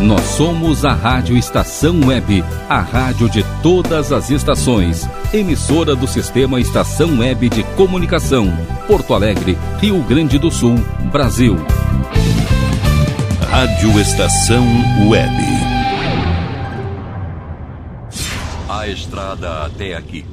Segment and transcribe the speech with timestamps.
[0.00, 5.06] Nós somos a Rádio Estação Web, a rádio de todas as estações.
[5.30, 8.50] Emissora do Sistema Estação Web de Comunicação.
[8.86, 10.76] Porto Alegre, Rio Grande do Sul,
[11.12, 11.54] Brasil.
[13.50, 14.64] Rádio Estação
[15.06, 15.36] Web.
[18.70, 20.24] A estrada até aqui.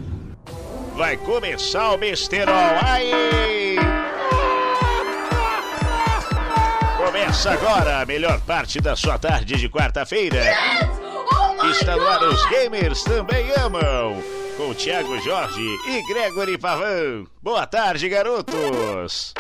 [0.96, 2.56] Vai começar o besterol.
[2.82, 3.97] Aí!
[7.08, 10.44] Começa agora a melhor parte da sua tarde de quarta-feira.
[11.72, 14.22] Está no ar os gamers também amam.
[14.58, 17.26] Com Thiago Jorge e Gregory Pavan.
[17.42, 19.34] Boa tarde, garotos.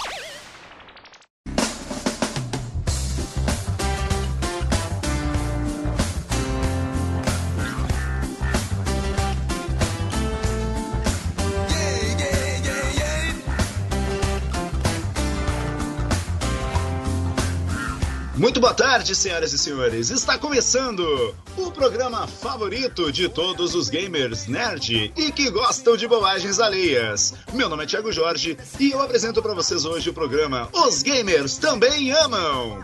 [18.37, 20.11] Muito boa tarde, senhoras e senhores.
[20.11, 26.59] Está começando o programa favorito de todos os gamers nerd e que gostam de bobagens
[26.59, 27.33] alheias.
[27.51, 31.57] Meu nome é Thiago Jorge e eu apresento para vocês hoje o programa Os Gamers
[31.57, 32.79] Também Amam.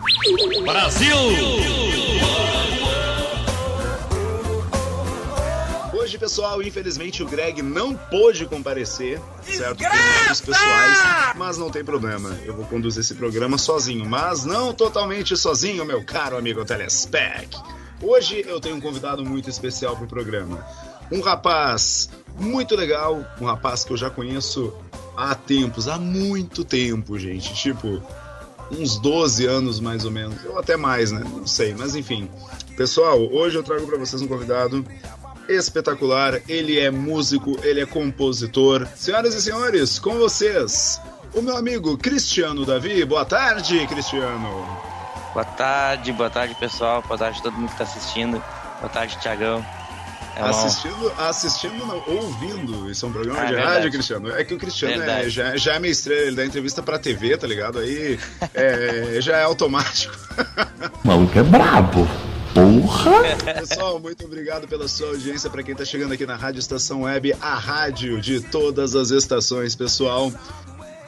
[0.64, 1.14] Brasil!
[6.14, 9.78] Hoje, pessoal, infelizmente o Greg não pôde comparecer, certo?
[9.78, 10.98] Por motivos pessoais,
[11.34, 12.38] mas não tem problema.
[12.44, 17.58] Eu vou conduzir esse programa sozinho, mas não totalmente sozinho, meu caro amigo Telespec.
[18.00, 20.64] Hoje eu tenho um convidado muito especial pro programa.
[21.10, 24.72] Um rapaz muito legal, um rapaz que eu já conheço
[25.16, 27.52] há tempos, há muito tempo, gente.
[27.54, 28.00] Tipo,
[28.70, 31.24] uns 12 anos mais ou menos, ou até mais, né?
[31.24, 32.30] Não sei, mas enfim.
[32.76, 34.84] Pessoal, hoje eu trago para vocês um convidado
[35.48, 36.40] espetacular.
[36.48, 38.86] Ele é músico, ele é compositor.
[38.96, 41.00] Senhoras e senhores, com vocês,
[41.34, 43.04] o meu amigo Cristiano Davi.
[43.04, 44.66] Boa tarde, Cristiano.
[45.32, 47.02] Boa tarde, boa tarde, pessoal.
[47.02, 48.42] Boa tarde a todo mundo que tá assistindo.
[48.80, 49.64] Boa tarde, Tiagão.
[50.36, 50.42] É.
[50.42, 52.90] Assistindo, assistindo, não, ouvindo.
[52.90, 53.74] Isso é um programa Ah, de verdade.
[53.74, 54.30] rádio, Cristiano.
[54.36, 57.36] É que o Cristiano é, já, já é meio estrela, ele dá entrevista pra TV,
[57.36, 57.78] tá ligado?
[57.78, 58.18] Aí
[58.52, 60.14] é, já é automático.
[61.04, 62.08] O maluco é brabo.
[62.54, 63.36] Porra!
[63.58, 65.50] Pessoal, muito obrigado pela sua audiência.
[65.50, 69.74] Para quem tá chegando aqui na Rádio Estação Web, a rádio de todas as estações,
[69.74, 70.32] pessoal.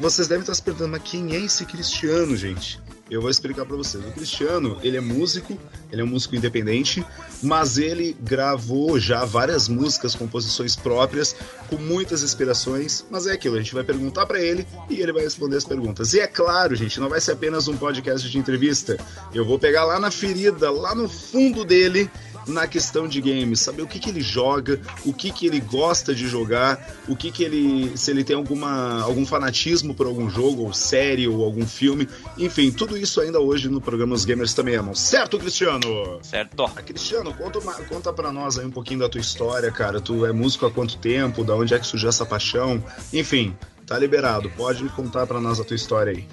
[0.00, 2.80] Vocês devem estar se perguntando, mas quem é esse Cristiano, gente?
[3.08, 4.04] Eu vou explicar para vocês.
[4.04, 5.56] O Cristiano, ele é músico,
[5.92, 7.06] ele é um músico independente,
[7.40, 11.36] mas ele gravou já várias músicas, composições próprias,
[11.70, 13.04] com muitas inspirações.
[13.08, 16.14] Mas é aquilo, a gente vai perguntar para ele e ele vai responder as perguntas.
[16.14, 18.98] E é claro, gente, não vai ser apenas um podcast de entrevista.
[19.32, 22.10] Eu vou pegar lá na ferida, lá no fundo dele,
[22.46, 26.14] na questão de games, saber o que, que ele joga, o que, que ele gosta
[26.14, 27.96] de jogar, o que, que ele.
[27.96, 32.08] se ele tem alguma, algum fanatismo por algum jogo, ou série, ou algum filme.
[32.38, 34.94] Enfim, tudo isso ainda hoje no programa Os Gamers também amam.
[34.94, 36.18] Certo, Cristiano?
[36.22, 36.64] Certo?
[36.76, 40.00] Ah, Cristiano, conta, uma- conta pra nós aí um pouquinho da tua história, cara.
[40.00, 41.42] Tu é músico há quanto tempo?
[41.44, 42.82] Da onde é que surgiu essa paixão?
[43.12, 43.54] Enfim,
[43.86, 44.50] tá liberado.
[44.50, 46.24] Pode contar pra nós a tua história aí.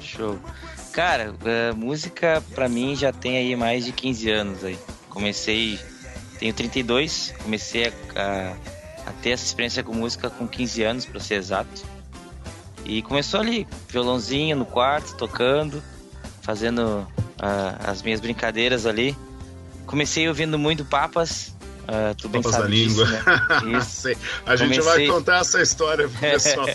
[0.00, 0.38] Show.
[0.92, 4.78] Cara, eh, música pra mim já tem aí mais de 15 anos aí.
[5.12, 5.78] Comecei,
[6.38, 8.56] tenho 32, comecei a, a,
[9.10, 11.82] a ter essa experiência com música com 15 anos, pra ser exato.
[12.84, 15.82] E começou ali, violãozinho no quarto, tocando,
[16.40, 17.06] fazendo
[17.38, 19.16] ah, as minhas brincadeiras ali.
[19.86, 21.54] Comecei ouvindo muito Papas,
[21.88, 23.06] ah, tu bem sabe disso, língua.
[23.10, 23.22] né?
[24.46, 26.66] A gente vai Comecei- contar essa história pro pessoal.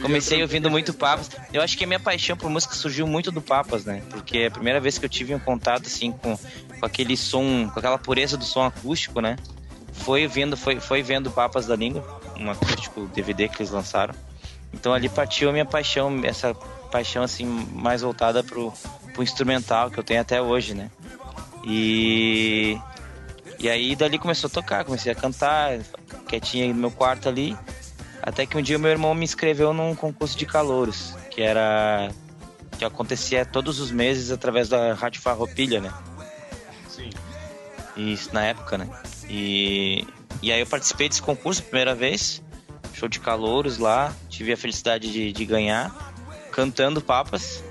[0.00, 1.30] Comecei ouvindo muito Papas.
[1.52, 4.02] Eu acho que a minha paixão por música surgiu muito do Papas, né?
[4.10, 7.68] Porque é a primeira vez que eu tive um contato assim com, com aquele som,
[7.72, 9.36] com aquela pureza do som acústico, né?
[9.92, 14.14] Foi vendo, foi, foi vendo Papas da Língua, um acústico DVD que eles lançaram.
[14.72, 16.54] Então ali partiu a minha paixão, essa
[16.90, 18.72] paixão assim mais voltada pro,
[19.14, 20.90] pro instrumental que eu tenho até hoje, né?
[21.64, 22.78] E
[23.62, 25.78] e aí dali começou a tocar, comecei a cantar,
[26.26, 27.56] quietinho aí no meu quarto ali.
[28.20, 32.10] Até que um dia meu irmão me inscreveu num concurso de calouros, que era.
[32.76, 35.92] que acontecia todos os meses através da Rádio Farroupilha, né?
[36.88, 37.10] Sim.
[37.96, 38.88] Isso na época, né?
[39.28, 40.06] E,
[40.42, 42.42] e aí eu participei desse concurso primeira vez,
[42.92, 46.12] show de calouros lá, tive a felicidade de, de ganhar,
[46.50, 47.62] cantando papas,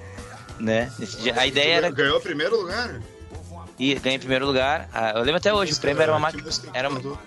[0.57, 0.89] né?
[0.97, 1.33] Nesse dia.
[1.37, 1.89] A ideia era.
[1.89, 3.01] Ganhou o primeiro lugar?
[3.81, 4.87] E ganhei em primeiro lugar.
[4.93, 6.47] Ah, eu lembro até hoje, o prêmio era uma máquina.
[6.71, 7.17] Era, cantou?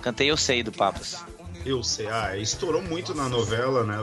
[0.00, 1.24] cantei Eu Sei do Papas.
[1.66, 2.06] Eu sei.
[2.06, 3.96] Ah, estourou muito na novela, né?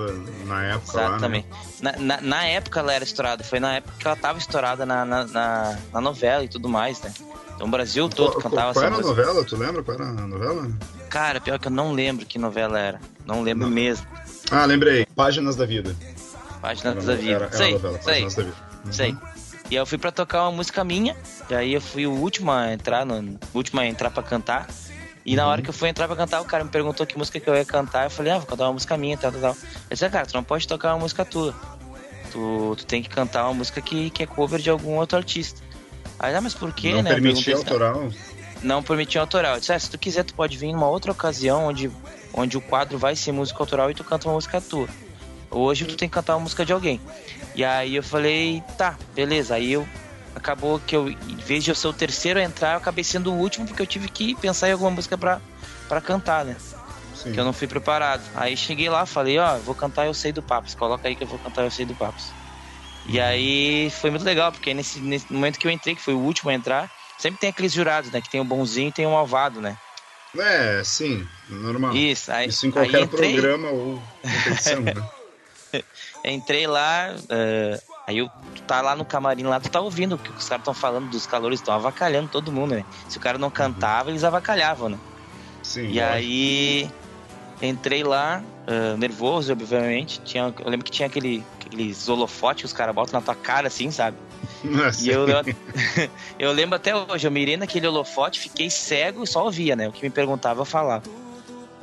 [0.46, 1.16] Na época lá, né?
[1.16, 1.48] Exatamente.
[1.82, 5.06] Na, na, na época ela era estourada, foi na época que ela tava estourada na,
[5.06, 7.14] na, na, novela e tudo mais, né?
[7.56, 9.46] Então o Brasil todo Qual, cantava qual essa era a novela?
[9.46, 10.70] Tu lembra qual era a novela?
[11.10, 13.00] Cara, pior que eu não lembro que novela era.
[13.26, 13.74] Não lembro Não.
[13.74, 14.06] mesmo.
[14.50, 15.06] Ah, lembrei.
[15.16, 15.96] Páginas da Vida.
[16.62, 17.32] Página Era, da Vida.
[17.32, 18.58] era, era sei, novela, sei, Páginas da Vida.
[18.84, 18.92] Uhum.
[18.92, 19.18] sei.
[19.72, 21.16] E aí eu fui pra tocar uma música minha,
[21.50, 24.68] E aí eu fui o último a entrar, no, último a entrar pra cantar.
[25.26, 27.40] E na hora que eu fui entrar pra cantar, o cara me perguntou que música
[27.40, 28.04] que eu ia cantar.
[28.04, 29.52] Eu falei, ah, vou cantar uma música minha, tal, tal, tal.
[29.52, 31.56] Ele disse, ah, cara, tu não pode tocar uma música tua.
[32.34, 35.62] Tu, tu tem que cantar uma música que, que é cover de algum outro artista.
[36.20, 37.14] Aí, ah, mas por quê, não né?
[37.14, 38.12] Permitia autoral?
[38.62, 39.54] não permitia autoral.
[39.54, 41.90] Eu disse, ah, se tu quiser, tu pode vir em uma outra ocasião onde,
[42.34, 44.90] onde o quadro vai ser música autoral e tu canta uma música tua.
[45.52, 47.00] Hoje tu tem que cantar uma música de alguém.
[47.54, 49.56] E aí eu falei, tá, beleza.
[49.56, 49.88] Aí eu
[50.34, 53.32] acabou que eu, em vez de eu ser o terceiro a entrar, eu acabei sendo
[53.32, 55.42] o último porque eu tive que pensar em alguma música pra,
[55.90, 56.56] pra cantar, né?
[57.14, 57.34] Sim.
[57.34, 58.24] Que eu não fui preparado.
[58.34, 60.74] Aí cheguei lá, falei, ó, vou cantar Eu Sei do Papos.
[60.74, 62.32] Coloca aí que eu vou cantar Eu Sei do Papos.
[63.06, 66.20] E aí foi muito legal, porque nesse, nesse momento que eu entrei, que foi o
[66.20, 68.22] último a entrar, sempre tem aqueles jurados, né?
[68.22, 69.76] Que tem o bonzinho e tem o malvado, né?
[70.38, 71.94] É, sim, normal.
[71.94, 74.94] Isso, aí, Isso em aí qualquer entrei, programa ou competição, né?
[76.24, 80.18] entrei lá, eh, aí eu, tu tá lá no camarim lá, tu tá ouvindo o
[80.18, 82.86] que os caras estão falando dos calores, estão avacalhando todo mundo, né?
[83.08, 84.98] Se o cara não cantava, eles avacalhavam, né?
[85.64, 85.82] Sim.
[85.82, 86.12] E lógico.
[86.12, 86.92] aí
[87.62, 90.22] entrei lá, ah, nervoso, obviamente.
[90.24, 93.68] Tinha, eu lembro que tinha aquele, aqueles holofotes que os caras botam na tua cara,
[93.68, 94.18] assim, sabe?
[94.64, 95.26] Nossa, E eu,
[96.40, 99.88] eu lembro até hoje, eu mirei naquele holofote, fiquei cego e só ouvia, né?
[99.88, 101.04] O que me perguntava eu falava.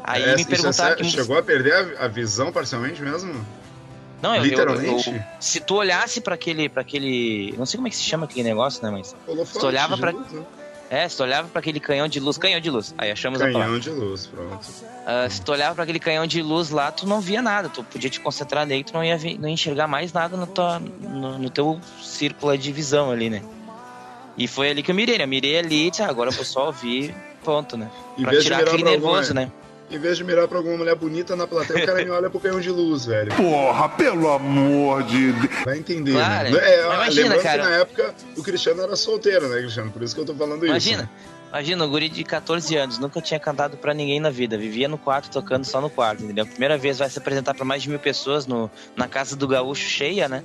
[0.03, 0.97] Aí é, me é perguntaram sério?
[1.05, 3.45] que Chegou a perder a, a visão parcialmente mesmo?
[4.23, 5.11] Não, eu, eu- Literalmente?
[5.11, 8.25] eu- se tu olhasse pra aquele, para aquele, não sei como é que se chama
[8.25, 10.43] aquele negócio, né, mas Holofote Tu olhava luz, né?
[10.91, 12.93] é, se tu olhava pra aquele canhão de luz, canhão de luz.
[12.99, 13.67] Aí achamos a palavra.
[13.67, 14.67] Canhão de luz, pronto.
[15.07, 17.69] Ah, se tu olhava pra aquele canhão de luz lá, tu não via nada.
[17.69, 20.47] Tu podia te concentrar nele, tu não ia, ver- não ia enxergar mais nada no,
[20.47, 23.43] tua, no, no teu círculo de visão ali, né?
[24.37, 25.25] E foi ali que eu mirei, né?
[25.25, 27.15] Eu mirei ali e disse, ah, agora eu vou só ouvir,
[27.45, 27.89] ponto, né?
[28.21, 29.51] Pra tirar aquele alguma- nervoso, né?
[29.91, 32.39] Em vez de mirar pra alguma mulher bonita na plateia, o cara me olha pro
[32.39, 33.33] canhão de luz, velho.
[33.35, 35.65] Porra, pelo amor de Deus.
[35.65, 36.13] Vai entender.
[36.13, 36.59] Claro, né?
[36.63, 37.63] É, imagina, lembrando cara.
[37.63, 39.91] que na época o Cristiano era solteiro, né, Cristiano?
[39.91, 41.49] Por isso que eu tô falando Imagina, isso.
[41.49, 44.99] imagina, um guri de 14 anos, nunca tinha cantado pra ninguém na vida, vivia no
[44.99, 46.45] quarto tocando só no quarto, entendeu?
[46.47, 49.89] Primeira vez vai se apresentar pra mais de mil pessoas no, na casa do gaúcho
[49.89, 50.45] cheia, né?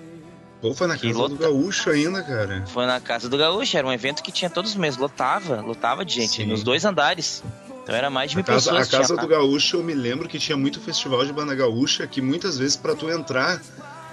[0.62, 2.64] Pô, foi na Que casa lota- do gaúcho ainda, cara.
[2.68, 6.06] Foi na casa do gaúcho, era um evento que tinha todos os meses, lotava, lotava
[6.06, 6.46] de gente, Sim.
[6.46, 7.44] nos dois andares.
[7.84, 8.88] Então era mais de A mil casa, a pessoas.
[8.90, 12.22] que casa do gaúcho, eu me lembro que tinha muito festival de banda gaúcha, que
[12.22, 13.62] muitas vezes pra tu entrar,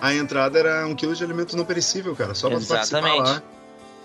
[0.01, 2.35] a entrada era um quilo de alimento não perecível, cara.
[2.35, 3.29] Só pra tu participar Exatamente.
[3.31, 3.43] lá.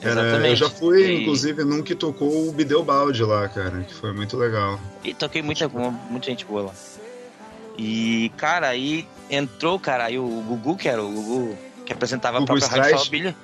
[0.01, 0.49] Era- Exatamente.
[0.49, 4.13] eu já fui, E- inclusive, num que tocou o Bideu Balde lá, cara, que foi
[4.13, 4.79] muito legal.
[5.03, 6.71] E toquei muita, muita gente boa lá.
[7.77, 12.43] E, cara, aí entrou, cara, aí o Gugu, que era o Gugu que apresentava Gugu
[12.53, 12.97] a própria Rádio Stride.
[13.31, 13.35] Farroupilha,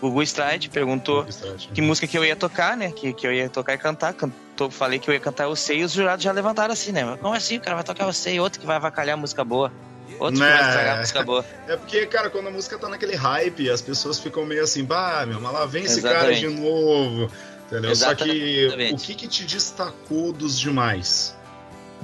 [0.00, 1.26] Gugu Stride perguntou
[1.74, 2.90] que música que eu ia tocar, né?
[2.92, 4.14] Que, que eu ia tocar e cantar.
[4.52, 7.16] Cantou, falei que eu ia cantar Eu Sei e os jurados já levantaram assim, né?
[7.20, 7.56] Como assim?
[7.56, 9.72] O cara vai tocar Eu Sei, outro que vai avacalhar a música boa.
[10.18, 10.52] Outro que Né.
[10.52, 11.44] vai estragar a música boa.
[11.66, 15.24] É porque, cara, quando a música tá naquele hype, as pessoas ficam meio assim, bah,
[15.26, 16.40] meu, mas lá vem esse cara Exatamente.
[16.40, 17.30] de novo.
[17.66, 17.96] Entendeu?
[17.96, 18.94] Só que Exatamente.
[18.94, 21.34] o que que te destacou dos demais?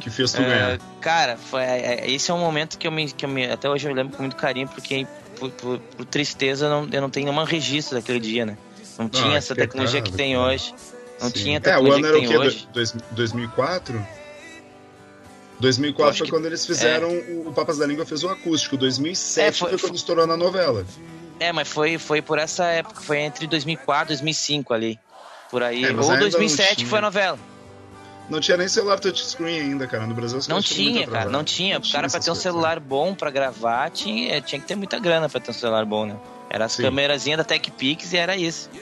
[0.01, 0.79] Que fez tu É, ganhar?
[1.01, 3.51] cara, foi, é, é, esse é um momento que eu, me, que eu me.
[3.51, 5.07] Até hoje eu lembro com muito carinho, porque
[5.39, 8.57] por, por- por tristeza eu não, eu não tenho nenhum registro daquele dia, né?
[8.97, 10.47] Não tinha essa que tecnologia que tem cara.
[10.47, 10.73] hoje.
[11.21, 11.33] Não Sim.
[11.35, 12.49] tinha a É, o tecnologia ano que era o quê?
[12.49, 12.69] hoje.
[12.73, 14.07] Dois- 2004?
[15.61, 18.77] 2004 Acho foi que- quando eles fizeram, o, o Papas da Língua fez o acústico.
[18.77, 20.85] 2007 É, foi- foi, quando estourou na novela.
[21.41, 24.99] É, mas foi, foi por essa época, foi entre 2004 e 2005 ali.
[25.51, 25.85] Por aí.
[25.85, 27.39] É, Ou ainda não 2007 que foi a novela.
[28.29, 30.07] Não tinha nem celular touchscreen ainda, cara.
[30.07, 31.79] No Brasil as Não tinha, cara, não tinha.
[31.79, 34.99] O cara, pra ter um coisas, celular bom pra gravar, tinha, tinha que ter muita
[34.99, 36.17] grana pra ter um celular bom, né?
[36.51, 36.83] Era as Sim.
[36.83, 38.71] câmerazinhas da TechPix e era isso.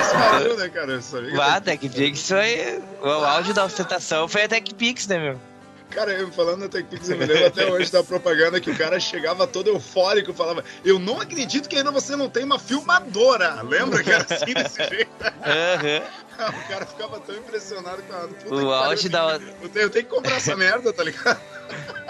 [0.00, 1.00] Isso valeu, né, cara?
[1.34, 2.82] Vá, TechPix foi.
[3.02, 5.51] O áudio da ostentação foi a TechPix, né, meu?
[5.94, 8.98] Cara, eu falando da TechPix, eu me lembro até hoje da propaganda que o cara
[8.98, 13.60] chegava todo eufórico, falava: Eu não acredito que ainda você não tem uma filmadora.
[13.62, 15.10] Lembra que era assim desse jeito?
[15.44, 16.02] Aham.
[16.48, 18.20] o cara ficava tão impressionado com a.
[18.28, 21.40] Puta O auge da- Eu tenho, eu tenho que comprar essa merda, tá ligado?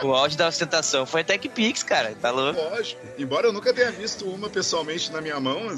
[0.02, 2.14] O áudio da ostentação foi a TechPix, cara.
[2.20, 2.60] Tá louco?
[2.60, 3.00] Lógico.
[3.18, 5.76] Embora eu nunca tenha visto uma pessoalmente na minha mão,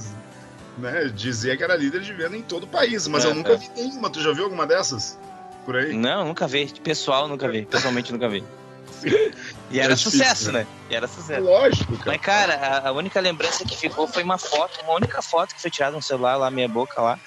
[0.79, 3.57] né, dizia que era líder de venda em todo o país, mas eu nunca é.
[3.57, 4.11] vi nenhuma.
[4.11, 5.19] Tu já viu alguma dessas?
[5.65, 5.93] Por aí?
[5.95, 6.67] Não, nunca vi.
[6.83, 7.65] Pessoal, nunca vi.
[7.67, 8.45] Pessoalmente, nunca vi.
[9.71, 10.61] E era É difícil, sucesso, né?
[10.61, 10.67] né?
[10.91, 11.43] E era sucesso.
[11.43, 12.05] Lógico, cara.
[12.07, 15.61] Mas, cara, a, a única lembrança que ficou foi uma foto, uma única foto que
[15.61, 17.19] foi tirada no celular lá, minha boca lá.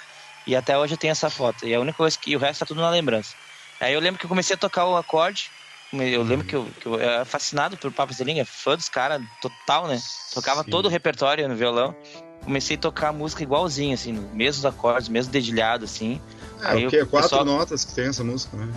[0.45, 1.65] E até hoje eu tenho essa foto.
[1.67, 2.35] E a única coisa que.
[2.35, 3.33] O resto tá tudo na lembrança.
[3.81, 5.51] Aí eu lembro que eu comecei a tocar o acorde.
[5.91, 9.21] Eu lembro que eu, que eu era fascinado por Papas de Língua, fã dos caras,
[9.41, 9.99] total, né?
[10.33, 10.69] Tocava Sim.
[10.69, 11.95] todo o repertório no violão.
[12.47, 16.21] Comecei a tocar a música igualzinho, assim, mesmos acordes, mesmo dedilhado, assim.
[16.63, 16.99] É, Aí o quê?
[17.03, 18.69] Quatro pessoal- notas que tem essa música, né?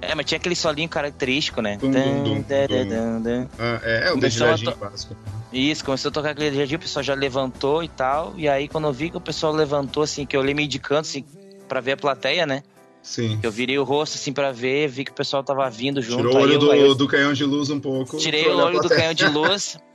[0.00, 1.78] É, mas tinha aquele solinho característico, né?
[1.80, 3.48] Dum, dum, dum, dum.
[3.56, 5.16] Ah, é, é o dedilhadinho to- básico.
[5.52, 8.34] Isso, começou a tocar aquele jardim, o pessoal já levantou e tal.
[8.36, 10.80] E aí, quando eu vi que o pessoal levantou, assim, que eu olhei meio de
[10.80, 11.24] canto, assim,
[11.68, 12.64] pra ver a plateia, né?
[13.04, 13.38] Sim.
[13.40, 16.26] Eu virei o rosto, assim, pra ver, vi que o pessoal tava vindo junto.
[16.26, 18.16] Tirou o olho eu- do, eu do canhão de luz um pouco.
[18.18, 19.78] tirei o olho do canhão de luz.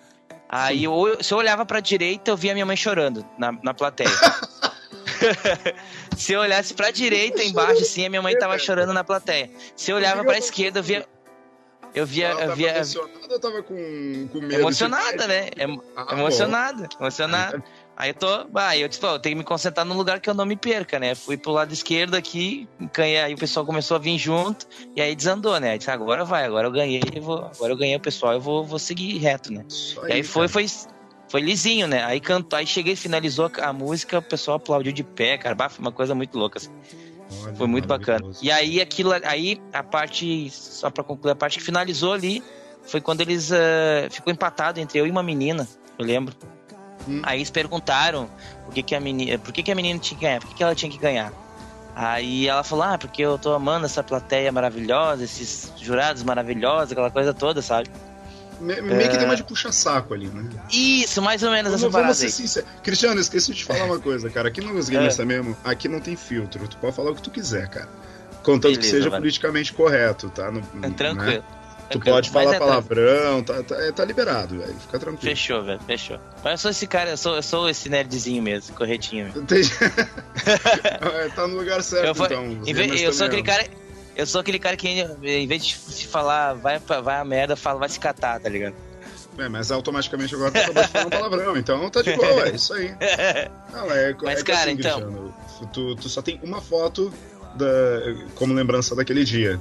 [0.50, 4.10] Aí, eu, se eu olhava pra direita, eu via minha mãe chorando na, na plateia.
[6.16, 9.50] se eu olhasse pra direita, embaixo, assim, a minha mãe tava chorando na plateia.
[9.76, 11.06] Se eu olhava pra esquerda, eu via.
[11.94, 12.28] Eu via.
[12.28, 14.54] Ela Eu via emocionada ou tava com, com medo?
[14.62, 15.50] emocionada, né?
[15.58, 17.64] Emo- Ah, emocionada, emocionada.
[17.98, 18.44] Aí eu tô.
[18.46, 20.56] Bah, eu disse, pô, eu tenho que me concentrar num lugar que eu não me
[20.56, 21.16] perca, né?
[21.16, 25.16] Fui pro lado esquerdo aqui, ganhei, aí o pessoal começou a vir junto, e aí
[25.16, 25.80] desandou, né?
[25.80, 28.64] Disse, agora vai, agora eu ganhei, eu vou, agora eu ganhei o pessoal, eu vou,
[28.64, 29.66] vou seguir reto, né?
[29.68, 30.68] Isso E aí foi, foi,
[31.28, 32.04] foi lisinho, né?
[32.04, 35.56] Aí cantou, aí cheguei, finalizou a música, o pessoal aplaudiu de pé, cara.
[35.56, 36.70] Bah, foi uma coisa muito louca, assim.
[37.44, 38.24] Olha, Foi muito bacana.
[38.44, 42.44] E aí aquilo, aí a parte, só pra concluir, a parte que finalizou ali
[42.84, 46.36] foi quando eles eh, ficou empatado entre eu e uma menina, eu lembro.
[47.08, 47.22] Hum.
[47.24, 48.30] Aí eles perguntaram
[48.66, 50.56] por que, que a menina, por que, que a menina tinha que ganhar, por que,
[50.56, 51.32] que ela tinha que ganhar.
[51.96, 57.10] Aí ela falou, ah, porque eu tô amando essa plateia maravilhosa, esses jurados maravilhosos, aquela
[57.10, 57.90] coisa toda, sabe?
[58.60, 59.18] Me- Meio que É.
[59.18, 60.48] tem uma de puxa-saco ali, né?
[60.72, 62.32] Isso, mais ou menos essa Vamos, parada ser aí.
[62.32, 62.70] sinceros.
[62.84, 64.48] Cristiano, esqueci de te falar uma coisa, cara.
[64.48, 65.26] Aqui nos Gamers É.
[65.26, 66.68] mesmo, aqui não tem filtro.
[66.68, 67.88] Tu pode falar o que tu quiser, cara.
[68.44, 69.20] Contanto que Beleza, seja vai.
[69.20, 70.52] politicamente correto, tá?
[70.52, 71.42] No- É né?
[71.90, 72.16] Tu tranquilo.
[72.16, 74.76] pode Mas falar é palavrão, tá, tá, é, tá liberado, velho.
[74.80, 75.36] Fica tranquilo.
[75.36, 76.20] Fechou, velho, fechou.
[76.44, 79.32] Mas eu sou esse cara, eu sou, eu sou esse nerdzinho mesmo, corretinho.
[80.46, 82.62] É, tá no lugar certo, Eu, então.
[82.98, 83.66] Eu sou aquele cara.
[84.16, 87.80] Eu sou aquele cara que, em vez de se falar, vai, vai a merda, fala,
[87.80, 88.74] vai se catar, tá ligado?
[89.38, 92.56] É, mas automaticamente agora tu acabou de falar um palavrão, então tá de boa, é
[92.56, 92.96] isso aí.
[93.72, 95.34] Não, é, Mas, é cara, assim, então-
[95.72, 97.14] tu, tu só tem uma foto
[97.54, 97.68] da,
[98.34, 99.60] como lembrança daquele dia.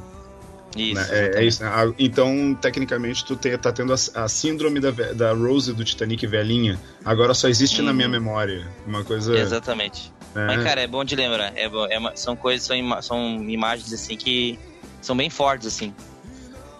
[0.82, 0.94] Isso.
[0.94, 1.06] né?
[1.10, 1.70] É, é isso, né?
[1.72, 6.26] Ah, Então, tecnicamente, tu te- tá tendo a, a síndrome da, da Rose do Titanic
[6.26, 6.78] velhinha.
[7.04, 7.96] Agora só existe na Uhum.
[7.96, 8.66] minha memória.
[8.86, 9.36] Uma coisa.
[9.38, 10.12] Exatamente.
[10.34, 10.46] né?
[10.48, 11.52] Mas, cara, é bom de lembrar.
[11.56, 14.58] É, é são coisas, são, ima- são imagens assim que
[15.00, 15.94] são bem fortes, assim.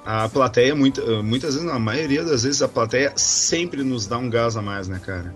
[0.05, 4.31] A plateia, muita, muitas vezes, na maioria das vezes, a plateia sempre nos dá um
[4.31, 5.35] gás a mais, né, cara?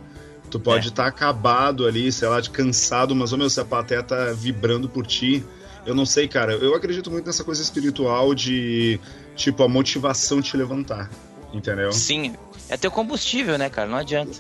[0.49, 0.91] Tu pode É.
[0.91, 4.89] estar acabado ali, sei lá, de cansado, mas, ô meu, se a plateia tá vibrando
[4.89, 5.45] por ti,
[5.87, 6.53] eu não sei, cara.
[6.53, 9.01] Eu acredito muito nessa coisa espiritual de,
[9.37, 11.11] tipo, a motivação te levantar,
[11.53, 11.93] entendeu?
[11.93, 12.35] Sim.
[12.69, 13.89] É teu combustível, né, cara?
[13.89, 14.33] Não adianta.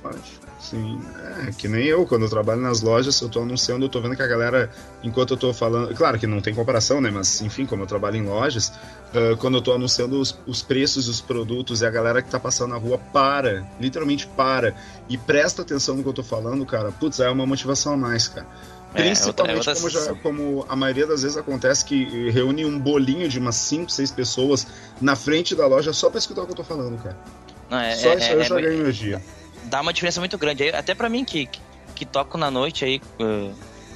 [0.60, 1.00] Sim,
[1.48, 4.14] é que nem eu, quando eu trabalho nas lojas, eu tô anunciando, eu tô vendo
[4.14, 4.70] que a galera,
[5.02, 8.16] enquanto eu tô falando, claro que não tem comparação, né, mas enfim, como eu trabalho
[8.16, 8.70] em lojas,
[9.14, 12.38] ah, quando eu tô anunciando os, os preços dos produtos e a galera que tá
[12.38, 14.74] passando na rua para, literalmente para,
[15.08, 18.28] e presta atenção no que eu tô falando, cara, putz, é uma motivação a mais,
[18.28, 18.46] cara.
[18.92, 22.78] É, Principalmente é é como, já- como a maioria das vezes acontece que reúne um
[22.78, 24.66] bolinho de umas 5, 6 pessoas
[25.00, 27.16] na frente da loja só pra escutar o que eu tô falando, cara.
[27.70, 29.22] Não, é, só é- isso aí eu é- já é- ganho energia.
[29.64, 30.68] dá uma diferença muito grande.
[30.70, 31.60] Até pra mim que, que,
[31.94, 33.00] que toco na noite aí.
[33.20, 33.50] eh,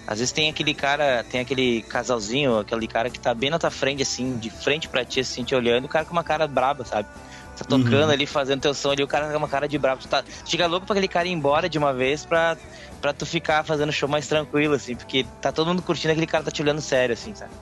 [0.06, 3.70] às vezes tem aquele cara, tem aquele casalzinho, aquele cara que tá bem na tua
[3.70, 6.84] frente, assim, de frente pra ti, assim, te olhando, o cara com uma cara braba,
[6.84, 7.08] sabe?
[7.56, 8.10] Tá tocando Uhum.
[8.10, 10.02] ali, fazendo teu som ali, o cara com uma cara de brabo.
[10.02, 12.56] Tu tá, chega louco pra aquele cara ir embora de uma vez pra,
[13.00, 16.42] pra tu ficar fazendo show mais tranquilo, assim, porque tá todo mundo curtindo, aquele cara
[16.44, 17.52] tá te olhando sério, assim, sabe?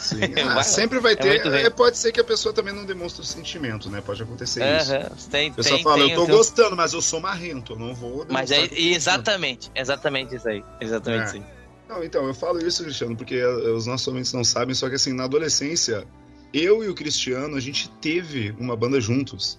[0.00, 0.18] Sim.
[0.34, 1.42] Vai- Ah, sempre vai é ter.
[1.50, 1.62] bem.
[1.62, 4.00] é, pode ser que a pessoa também não demonstre o sentimento, né?
[4.00, 4.92] Pode acontecer isso.
[4.94, 7.74] Aham, tem, A pessoa tem, fala, tem, eu tô tem- gostando, mas eu sou marrento,
[7.74, 8.26] eu não vou.
[8.30, 10.64] Mas é exatamente, exatamente isso aí.
[10.80, 11.26] Exatamente É.
[11.26, 11.57] isso aí.
[11.88, 14.96] Não, então, eu falo isso, Cristiano, porque eh, os nossos ouvintes não sabem, só que
[14.96, 16.06] assim, na adolescência,
[16.52, 19.58] eu e o Cristiano, a gente teve uma banda juntos.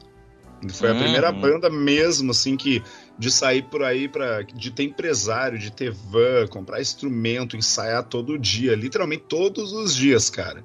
[0.73, 0.99] Foi a Uhum.
[0.99, 2.83] primeira banda mesmo, assim, que
[3.17, 8.37] de sair por aí para de ter empresário, de ter van, comprar instrumento, ensaiar todo
[8.37, 10.63] dia, literalmente todos os dias, cara.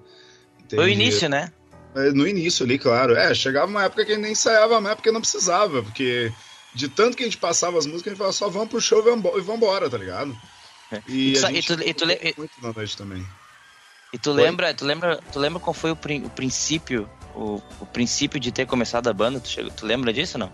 [0.69, 1.53] Foi o início, né?
[1.95, 3.15] É, No início ali, claro.
[3.15, 6.33] É, chegava uma época que a gente nem ensaiava mais porque não precisava, porque
[6.75, 9.01] de tanto que a gente passava as músicas, a gente falava só vamos pro show
[9.07, 10.37] e e vambora, tá ligado?
[11.09, 12.07] E, E tu- a e tu- e tu
[12.39, 13.27] muito na noite também.
[14.13, 14.37] E tu Oi?
[14.43, 18.53] lembra, tu lembra, tu lembra qual foi o, prin- o princípio, o, o princípio de
[18.53, 19.41] ter começado a banda?
[19.41, 20.53] Tu, chega- tu lembra disso não?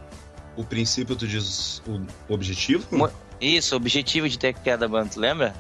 [0.57, 2.87] O princípio, tu diz o objetivo?
[2.97, 3.11] Mo-
[3.41, 5.55] Isso, o objetivo de ter criado a banda, tu lembra?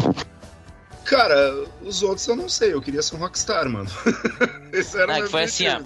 [1.05, 3.89] Cara, os outros eu não sei, eu queria ser um rockstar, mano.
[4.73, 5.81] Esse era Ah, o meu que foi assim, ó.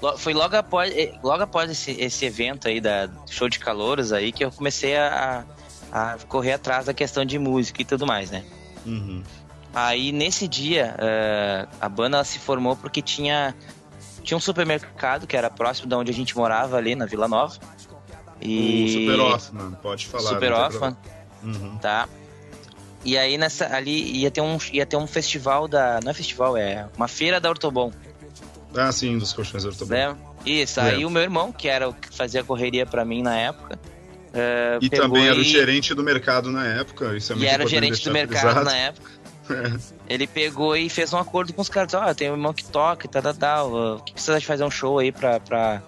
[0.00, 3.58] Lo- Foi logo após, eh, logo após esse, esse evento aí da do show de
[3.58, 5.44] calouros aí que eu comecei a, a
[6.28, 8.44] correr atrás da questão de música e tudo mais, né?
[8.86, 9.22] Uhum.
[9.74, 13.54] Aí nesse dia eh, a banda se formou porque tinha
[14.22, 17.56] tinha um supermercado que era próximo de onde a gente morava ali na Vila Nova.
[18.40, 20.28] E O Super pode falar.
[20.30, 20.96] Super.
[21.42, 21.78] Uhum.
[21.78, 22.08] tá?
[23.04, 26.56] E aí nessa ali ia ter um ia ter um festival da, não é festival,
[26.56, 27.92] é uma feira da Ortobon,
[28.76, 29.90] Ah, sim, dos colchões ortobon.
[29.94, 30.16] né?
[30.44, 33.78] Isso, aí o meu irmão, que era o que fazia correria pra mim na época,
[34.30, 37.16] Uh, e também era o gerente do mercado na época.
[37.16, 39.10] Isso é e era o gerente do mercado na época.
[40.08, 41.94] Ele pegou e fez um acordo com os caras.
[41.94, 43.96] Ó, oh, tem um irmão que toca e tal, tal, tal.
[43.96, 45.82] O que precisa de fazer um show aí pra, pra,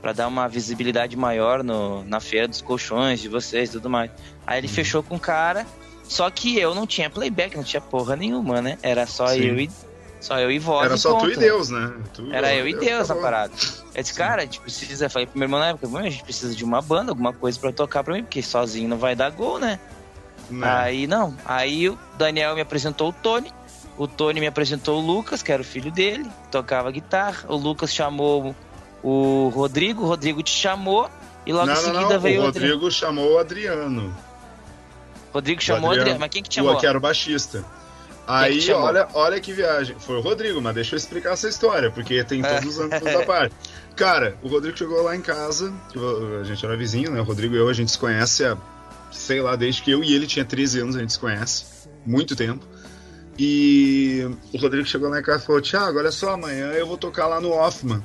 [0.00, 4.10] pra dar uma visibilidade maior no, na feira dos colchões de vocês e tudo mais.
[4.46, 4.72] Aí ele uhum.
[4.72, 5.66] fechou com o cara.
[6.04, 8.78] Só que eu não tinha playback, não tinha porra nenhuma, né?
[8.82, 9.40] Era só Sim.
[9.40, 9.70] eu e
[10.22, 10.86] só eu e voz.
[10.86, 11.24] Era só ponto.
[11.24, 11.92] tu e Deus, né?
[12.14, 13.52] Tu, Era eu e Deus, Deus a parada.
[13.92, 15.10] Eu disse, cara, a gente precisa.
[15.10, 17.72] Falei pro meu irmão na época, a gente precisa de uma banda, alguma coisa pra
[17.72, 19.80] tocar pra mim, porque sozinho não vai dar gol, né?
[20.48, 20.68] Não.
[20.68, 21.36] Aí não.
[21.44, 23.52] Aí o Daniel me apresentou o Tony.
[23.98, 27.44] O Tony me apresentou o Lucas, que era o filho dele, tocava guitarra.
[27.48, 28.54] O Lucas chamou
[29.02, 31.10] o Rodrigo, o Rodrigo te chamou.
[31.44, 34.14] E logo não, em seguida não, veio o Rodrigo chamou o Adriano.
[35.34, 36.20] Rodrigo chamou o Adriano.
[36.20, 36.74] Mas quem que chamou?
[36.74, 37.64] O que era o baixista.
[38.26, 39.96] Aí, olha, olha que viagem.
[39.98, 43.24] Foi o Rodrigo, mas deixa eu explicar essa história, porque tem todos os anos da
[43.26, 43.54] parte.
[43.96, 45.72] Cara, o Rodrigo chegou lá em casa,
[46.40, 47.20] a gente era vizinho, né?
[47.20, 48.56] O Rodrigo e eu, a gente se conhece há,
[49.10, 51.64] sei lá, desde que eu e ele tinha 13 anos, a gente se conhece.
[52.06, 52.64] Muito tempo.
[53.38, 56.96] E o Rodrigo chegou lá em casa e falou: Tiago, olha só, amanhã eu vou
[56.96, 58.02] tocar lá no Hoffman.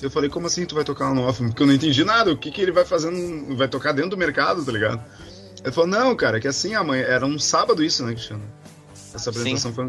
[0.00, 1.50] Eu falei, como assim tu vai tocar lá no Hoffman?
[1.50, 2.30] Porque eu não entendi nada.
[2.30, 3.56] O que, que ele vai fazendo?
[3.56, 5.02] Vai tocar dentro do mercado, tá ligado?
[5.62, 7.02] Ele falou, não, cara, que assim amanhã.
[7.02, 8.42] Era um sábado isso, né, Cristiano?
[9.14, 9.88] Essa apresentação foi,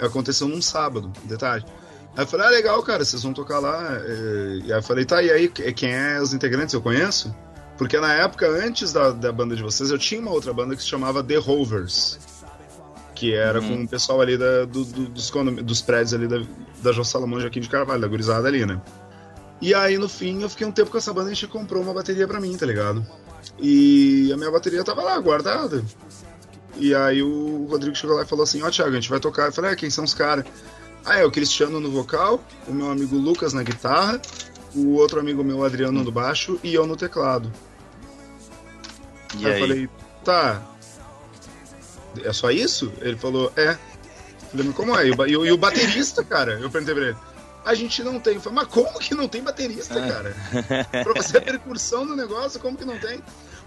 [0.00, 1.64] aconteceu num sábado, detalhe.
[2.16, 3.98] Aí eu falei, ah, legal, cara, vocês vão tocar lá.
[4.64, 6.72] E aí eu falei, tá, e aí, quem é os integrantes?
[6.72, 7.34] Eu conheço?
[7.76, 10.82] Porque na época, antes da, da banda de vocês, eu tinha uma outra banda que
[10.82, 12.18] se chamava The Rovers.
[13.14, 13.78] Que era uhum.
[13.78, 15.30] com o pessoal ali da, do, do, dos,
[15.62, 16.40] dos prédios ali da,
[16.82, 18.80] da João Salomão Joaquim de Carvalho, da gurizada ali, né?
[19.60, 21.82] E aí, no fim, eu fiquei um tempo com essa banda e a gente comprou
[21.82, 23.04] uma bateria pra mim, tá ligado?
[23.58, 25.82] E a minha bateria tava lá, guardada.
[26.76, 29.20] E aí o Rodrigo chegou lá e falou assim: Ó, oh, Thiago, a gente vai
[29.20, 29.46] tocar.
[29.46, 30.44] Eu falei: ah, quem são os caras?
[31.04, 34.20] Ah, é o Cristiano no vocal, o meu amigo Lucas na guitarra,
[34.74, 37.52] o outro amigo meu, Adriano, no baixo e eu no teclado.
[39.38, 39.60] E aí, aí?
[39.60, 39.88] eu falei:
[40.24, 40.62] tá.
[42.22, 42.92] É só isso?
[43.00, 43.70] Ele falou: é.
[43.70, 45.06] Eu falei: como é?
[45.06, 46.58] E o, e o baterista, cara?
[46.60, 47.16] Eu perguntei pra ele
[47.64, 48.38] a gente não tem.
[48.38, 50.08] Falei, mas como que não tem baterista, é.
[50.08, 50.36] cara?
[51.02, 53.22] pra você a percussão do negócio, como que não tem?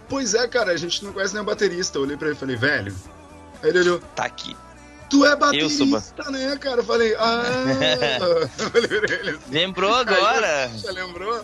[0.09, 1.97] Pois é, cara, a gente não conhece nem baterista.
[1.97, 2.95] Eu olhei pra ele e falei, velho.
[3.61, 3.99] Aí ele olhou.
[4.15, 4.55] Tá aqui.
[5.09, 6.81] Tu é baterista, né, cara?
[6.81, 7.43] Eu falei, ah.
[8.73, 10.69] eu ele assim, Lembrou agora?
[10.75, 11.41] Já lembrou?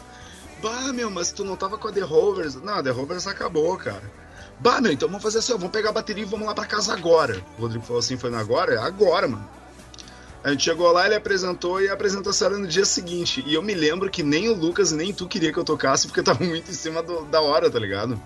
[0.61, 2.55] Bah, meu, mas tu não tava com a The Rovers.
[2.55, 4.03] Não, a The Rovers acabou, cara.
[4.59, 6.65] Bah, meu, então vamos fazer assim, ó, vamos pegar a bateria e vamos lá pra
[6.65, 7.41] casa agora.
[7.57, 8.75] O Rodrigo falou assim, foi agora?
[8.75, 9.47] É agora, mano.
[10.43, 13.41] A gente chegou lá, ele apresentou e a apresentação era no dia seguinte.
[13.45, 16.19] E eu me lembro que nem o Lucas nem tu queria que eu tocasse, porque
[16.19, 18.19] eu tava muito em cima do, da hora, tá ligado?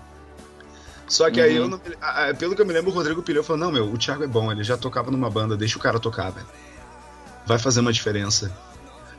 [1.08, 1.46] Só que uhum.
[1.46, 1.80] aí eu não,
[2.38, 4.52] Pelo que eu me lembro, o Rodrigo Pilhou falou: Não, meu, o Thiago é bom,
[4.52, 6.46] ele já tocava numa banda, deixa o cara tocar, velho.
[7.46, 8.52] Vai fazer uma diferença.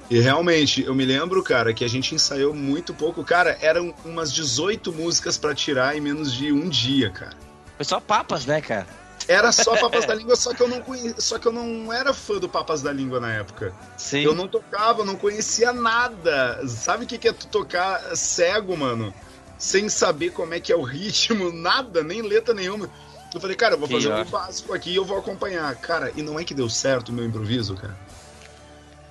[0.09, 3.23] E realmente, eu me lembro, cara, que a gente ensaiou muito pouco.
[3.23, 7.37] Cara, eram umas 18 músicas para tirar em menos de um dia, cara.
[7.75, 8.87] Foi só papas, né, cara?
[9.27, 11.13] Era só Papas da Língua, só que eu não conhe...
[11.19, 13.71] só que eu não era fã do Papas da Língua na época.
[13.95, 14.21] Sim.
[14.21, 16.67] Eu não tocava, não conhecia nada.
[16.67, 19.13] Sabe o que é tu tocar cego, mano?
[19.59, 22.89] Sem saber como é que é o ritmo, nada, nem letra nenhuma.
[23.33, 25.75] Eu falei, cara, eu vou fazer um básico aqui e eu vou acompanhar.
[25.75, 27.95] Cara, e não é que deu certo o meu improviso, cara.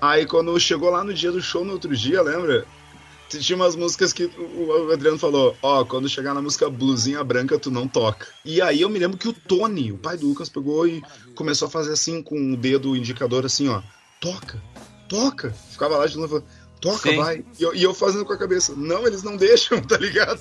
[0.01, 2.67] Aí quando chegou lá no dia do show, no outro dia, lembra?
[3.37, 7.59] tinha umas músicas que o Adriano falou: Ó, oh, quando chegar na música Blusinha Branca,
[7.59, 8.27] tu não toca.
[8.45, 11.03] E aí eu me lembro que o Tony, o pai do Lucas, pegou e
[11.35, 13.83] começou a fazer assim com o dedo indicador, assim, ó:
[14.21, 14.63] toca,
[15.09, 15.51] toca.
[15.71, 16.43] Ficava lá de novo,
[16.81, 17.17] toca, Sim.
[17.17, 17.45] vai.
[17.59, 20.41] E eu, e eu, fazendo com a cabeça: não, eles não deixam, tá ligado?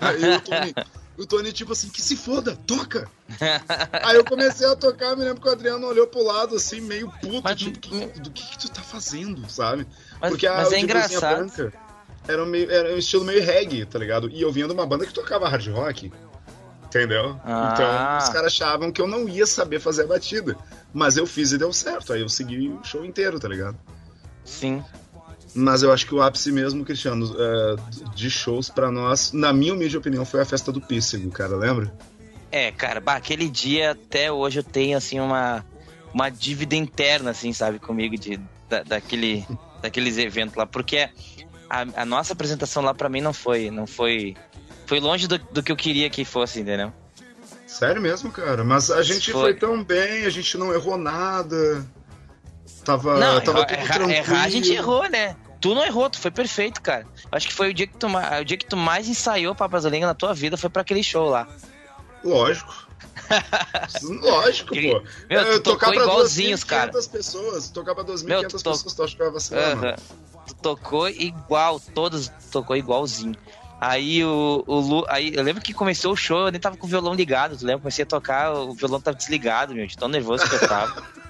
[0.00, 0.74] Aí o Tony.
[1.18, 3.10] O Tony, tipo assim, que se foda, toca!
[4.04, 7.10] Aí eu comecei a tocar, me lembro que o Adriano olhou pro lado, assim, meio
[7.20, 9.84] puto, mas, tipo, do, que, do que, que tu tá fazendo, sabe?
[10.20, 11.38] Mas, Porque a mas é engraçado.
[11.38, 11.72] Branca,
[12.28, 14.28] era, meio, era um estilo meio reggae, tá ligado?
[14.30, 16.12] E eu vinha de uma banda que tocava hard rock.
[16.84, 17.38] Entendeu?
[17.44, 17.70] Ah.
[17.72, 20.56] Então os caras achavam que eu não ia saber fazer a batida.
[20.92, 22.12] Mas eu fiz e deu certo.
[22.12, 23.78] Aí eu segui o show inteiro, tá ligado?
[24.44, 24.82] Sim.
[25.54, 29.74] Mas eu acho que o ápice mesmo, Cristiano, uh, de shows para nós, na minha
[29.74, 31.92] humilde opinião, foi a festa do Píssego, cara, lembra?
[32.50, 35.64] É, cara, bah, aquele dia até hoje eu tenho assim uma,
[36.12, 39.46] uma dívida interna, assim, sabe, comigo de, da, daquele,
[39.82, 41.08] daqueles eventos lá, porque
[41.68, 44.36] a, a nossa apresentação lá para mim não foi, não foi,
[44.86, 46.92] foi longe do, do que eu queria que fosse, entendeu?
[47.66, 48.64] Sério mesmo, cara.
[48.64, 49.40] Mas a gente foi...
[49.40, 51.86] foi tão bem, a gente não errou nada.
[52.88, 54.10] Tava, não, tava errar, tranquilo.
[54.10, 55.36] Errar a gente errou, né?
[55.60, 57.06] Tu não errou, tu foi perfeito, cara.
[57.30, 59.90] Acho que foi o dia que tu, o dia que tu mais ensaiou Papas da
[59.90, 61.46] Língua na tua vida foi para aquele show lá.
[62.24, 62.88] Lógico.
[64.22, 65.02] Lógico, pô.
[65.28, 66.90] Meu, eu tocava pra igualzinhos, cara.
[66.90, 67.68] pessoas.
[67.68, 69.96] Tocava 2.500 pessoas, tu achava assim, uh -huh
[70.60, 73.34] tocou igual, todos tocou igualzinho.
[73.80, 76.86] Aí o, o Lu, aí eu lembro que começou o show, eu nem tava com
[76.86, 77.82] o violão ligado, tu lembra?
[77.82, 81.02] Comecei a tocar, o violão tava desligado, meu, de tão nervoso que eu tava.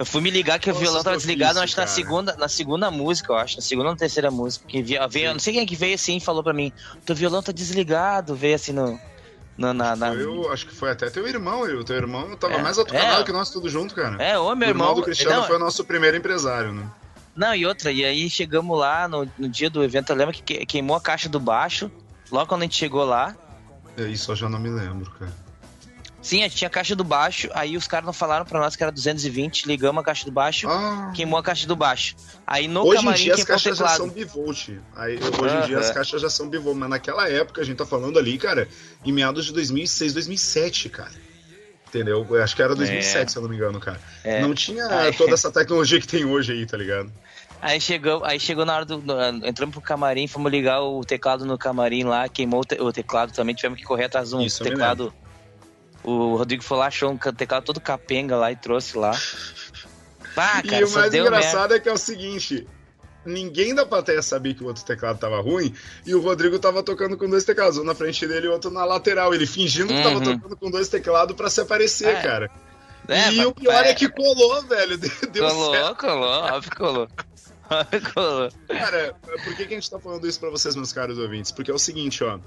[0.00, 2.90] Eu fui me ligar que o violão tava desligado, acho que na segunda, na segunda
[2.90, 4.64] música, eu acho, na segunda ou terceira música.
[4.66, 6.72] Que veio, veio, eu não sei quem é que veio assim e falou pra mim,
[7.04, 8.98] teu violão tá desligado, veio assim no.
[9.58, 11.84] na, na- eu acho que foi até teu irmão, eu.
[11.84, 13.24] Teu irmão tava É, mais atucanado é.
[13.24, 14.16] que nós tudo junto, cara.
[14.24, 14.94] É, ô meu o irmão, irmão.
[14.94, 16.90] do Cristiano não, foi o nosso primeiro empresário, né?
[17.36, 20.42] Não, e outra, e aí chegamos lá no, no dia do evento, eu lembro que
[20.42, 21.90] que- queimou a caixa do baixo.
[22.32, 23.36] Logo quando a gente chegou lá,
[23.98, 25.30] É, Isso eu já não me lembro, cara.
[26.22, 28.76] Sim, a gente tinha a caixa do baixo, aí os caras não falaram pra nós
[28.76, 32.14] que era 220, ligamos a caixa do baixo, Ah, queimou a caixa do baixo.
[32.46, 34.68] Aí no hoje em camarim dia as caixas já são bivolt.
[34.96, 37.86] Aí, hoje em dia as caixas já são bivolt, mas naquela época a gente tá
[37.86, 38.68] falando ali, cara,
[39.04, 41.12] em meados de 2006, 2007, cara.
[41.88, 42.24] Entendeu?
[42.30, 44.00] Eu acho que era 2007, se eu não me engano, cara.
[44.22, 44.40] É.
[44.42, 45.12] Não tinha Ai.
[45.12, 47.12] toda essa tecnologia que tem hoje aí, tá ligado?
[47.60, 48.98] Aí chegou, aí chegou na hora do.
[48.98, 52.92] no- entramos pro camarim, fomos ligar o teclado no camarim lá, queimou o, te- o
[52.92, 55.12] teclado também, tivemos que correr atrás de um Isso eu me teclado.
[56.02, 59.12] O Rodrigo foi lá, achou um teclado todo capenga lá e trouxe lá.
[60.34, 62.66] Cara, e o mais engraçado é que é o seguinte:
[63.24, 65.74] ninguém da plateia sabia que o outro teclado tava ruim
[66.06, 68.84] e o Rodrigo tava tocando com dois teclados, um na frente dele e outro na
[68.84, 69.34] lateral.
[69.34, 70.22] Ele fingindo que tava Uhum.
[70.38, 72.22] tocando com dois teclados pra se aparecer, É.
[72.22, 72.50] cara.
[73.08, 74.96] É, e o pior é que colou, velho.
[75.32, 75.96] Deu Colou, certo.
[75.96, 77.08] colou, óbvio colou.
[77.68, 78.48] Óbvio colou.
[78.68, 81.50] Cara, por que, que a gente tá falando isso pra vocês, meus caros ouvintes?
[81.50, 82.38] Porque é o seguinte, ó.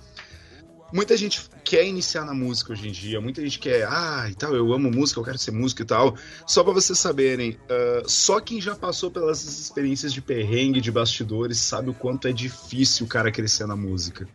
[0.93, 4.53] Muita gente quer iniciar na música hoje em dia, muita gente quer, ah, e tal,
[4.56, 6.15] eu amo música, eu quero ser músico e tal.
[6.45, 11.58] Só pra vocês saberem, ah, só quem já passou pelas experiências de perrengue, de bastidores,
[11.58, 14.27] sabe o quanto é difícil o cara crescer na música.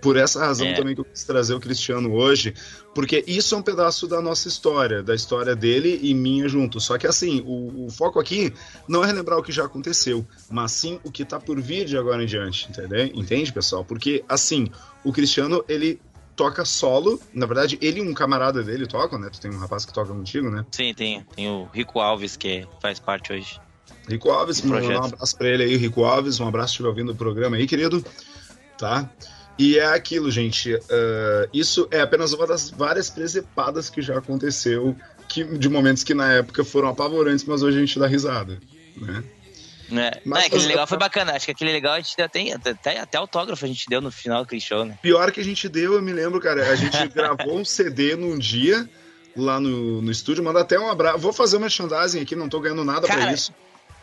[0.00, 0.74] Por essa razão É.
[0.74, 2.54] também que eu quis trazer o Cristiano hoje,
[2.94, 6.80] porque isso é um pedaço da nossa história, da história dele e minha junto.
[6.80, 8.52] Só que assim, o, o foco aqui
[8.86, 11.98] não é relembrar o que já aconteceu, mas sim o que tá por vir de
[11.98, 13.06] agora em diante, entendeu?
[13.12, 13.84] Entende, pessoal?
[13.84, 14.68] Porque assim,
[15.04, 16.00] o Cristiano, ele
[16.34, 19.28] toca solo, na verdade, ele e um camarada dele tocam, né?
[19.28, 20.64] Tu tem um rapaz que toca contigo, né?
[20.70, 23.60] Sim, tem, tem o Rico Alves que faz parte hoje.
[24.08, 27.16] Rico Alves, um abraço pra ele aí, Rico Alves, um abraço se estiver ouvindo o
[27.16, 28.04] programa aí, querido,
[28.78, 29.10] tá?
[29.58, 34.96] E é aquilo, gente, ah, isso é apenas uma das várias presepadas que já aconteceu,
[35.28, 38.58] que, de momentos que na época foram apavorantes, mas hoje a gente dá risada,
[38.96, 39.24] né?
[39.90, 40.10] Né?
[40.24, 41.32] Mas- Não, aquele legal foi bacana.
[41.32, 44.10] Acho que aquele legal a gente deu até, até, até autógrafo a gente deu no
[44.10, 44.98] final daquele show, né?
[45.02, 48.38] Pior que a gente deu, eu me lembro, cara, a gente gravou um CD num
[48.38, 48.88] dia
[49.36, 51.18] lá no, no estúdio, manda até um abraço.
[51.18, 53.32] Vou fazer um merchandising aqui, não tô ganhando nada pra Cara.
[53.32, 53.52] isso.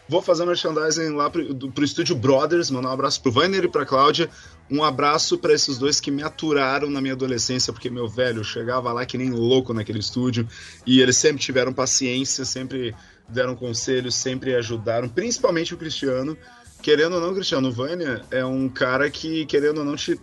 [0.07, 3.63] Vou fazer um merchandising lá pro, do- pro estúdio Brothers, mandar um abraço pro Vainer
[3.63, 4.29] e pra Cláudia.
[4.69, 8.93] Um abraço pra esses dois que me aturaram na minha adolescência, porque, meu velho, chegava
[8.93, 10.47] lá que nem louco naquele estúdio
[10.85, 12.95] e eles sempre tiveram paciência, sempre
[13.27, 16.37] deram conselhos, sempre ajudaram, principalmente o Cristiano.
[16.81, 20.19] Querendo ou não, Cristiano, o Vânia é um cara que, querendo ou não, te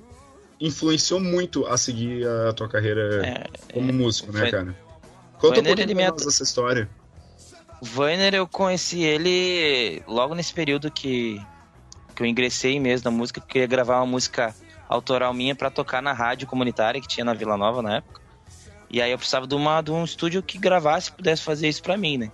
[0.61, 4.77] influenciou muito a seguir a tua carreira É, como músico, né, foi- cara?
[5.39, 6.89] Conta um Vainer, pouquinho me nós dessa história.
[7.81, 11.43] O Vainer, eu conheci ele logo nesse período que,
[12.15, 14.55] que eu ingressei mesmo na música, que eu queria gravar uma música
[14.89, 18.21] autoral minha pra tocar na rádio comunitária que tinha na Vila Nova na época.
[18.89, 21.83] E aí eu precisava de, uma, de um estúdio que gravasse e pudesse fazer isso
[21.83, 22.31] pra mim, né?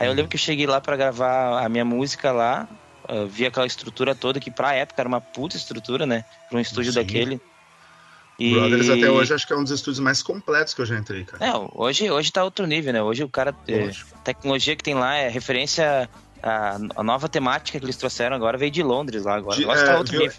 [0.00, 2.66] Aí eu lembro que eu cheguei lá pra gravar a minha música lá,
[3.06, 6.24] eu vi aquela estrutura toda, que pra época era uma puta estrutura, né?
[6.48, 7.00] Pra um estúdio Sim.
[7.00, 7.40] daquele.
[8.38, 8.54] E...
[8.54, 11.24] Brothers até hoje acho que é um dos estúdios mais completos que eu já entrei,
[11.24, 11.44] cara.
[11.44, 13.02] É, hoje, hoje tá outro nível, né?
[13.02, 13.54] Hoje o cara.
[13.68, 16.08] é, a tecnologia que tem lá é referência.
[16.42, 19.56] A, a nova temática que eles trouxeram agora veio de Londres lá agora.
[19.56, 20.22] De- negócio é, tá outro viu?
[20.22, 20.36] nível.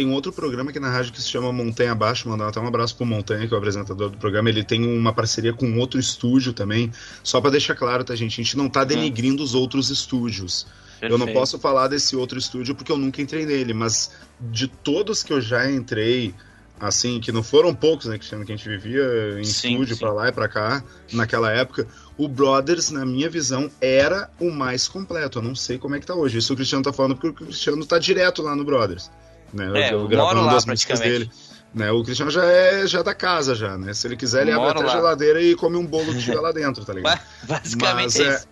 [0.00, 2.66] Tem um outro programa aqui na rádio que se chama Montanha Abaixo, mandar até um
[2.66, 4.48] abraço pro Montanha, que é o apresentador do programa.
[4.48, 6.90] Ele tem uma parceria com outro estúdio também.
[7.22, 8.40] Só pra deixar claro, tá, gente?
[8.40, 10.66] A gente não tá denigrindo os outros estúdios.
[11.02, 11.38] Eu não Perfeito.
[11.38, 14.10] posso falar desse outro estúdio porque eu nunca entrei nele, mas
[14.40, 16.34] de todos que eu já entrei,
[16.80, 20.14] assim, que não foram poucos, né, Cristiano, que a gente vivia em Sim, estúdio pra
[20.14, 20.82] lá e pra cá,
[21.12, 21.86] naquela época,
[22.16, 25.40] o Brothers, na minha visão, era o mais completo.
[25.40, 26.38] Eu não sei como é que tá hoje.
[26.38, 29.10] Isso o Cristiano tá falando porque o Cristiano tá direto lá no Brothers.
[29.52, 31.30] Né, É, eu moro lá praticamente.
[31.72, 33.94] Né, o Cristiano já é já da casa já, né?
[33.94, 36.50] Se ele quiser, ele abre até a geladeira e come um bolo que tiver lá
[36.50, 37.16] dentro, tá ligado?
[37.16, 37.22] Ba-
[37.60, 38.48] Basicamente Mas é é- isso.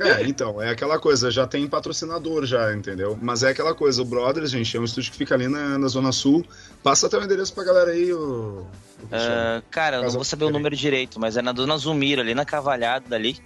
[0.00, 3.16] É, então, é aquela coisa, já tem patrocinador já, entendeu?
[3.22, 5.86] Mas é aquela coisa, o Brothers, gente, é um estúdio que fica ali na, na
[5.86, 6.44] Zona Sul.
[6.82, 8.66] Passa até o endereço pra galera aí, o.
[9.12, 12.34] Ah, cara, eu não vou saber o número direito, mas é na Dona Zumira, ali
[12.34, 13.38] na Cavalhada dali.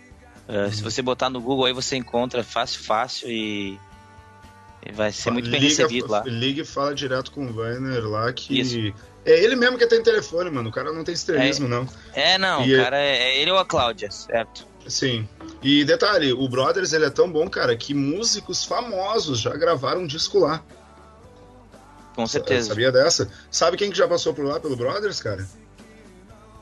[0.49, 0.73] Ah, Uhum.
[0.73, 3.79] Se você botar no Google aí, você encontra fácil, fácil e
[4.93, 6.23] vai ser muito bem Liga- recebido lá.
[6.25, 8.61] Liga e fala direto com o Weiner lá que.
[8.61, 8.95] Isso.
[9.25, 10.71] É ele mesmo que tem telefone, mano.
[10.71, 11.87] O cara não tem estrelismo, não.
[12.15, 14.67] É, não, E o é- cara é, é ele ou a Cláudia, certo?
[14.87, 15.29] Sim.
[15.63, 20.07] E detalhe, o Brothers ele é tão bom, cara, que músicos famosos já gravaram um
[20.07, 20.63] disco lá.
[22.15, 22.69] Com certeza.
[22.69, 23.31] Sabia dessa?
[23.51, 25.47] Sabe quem que já passou por lá pelo Brothers, cara?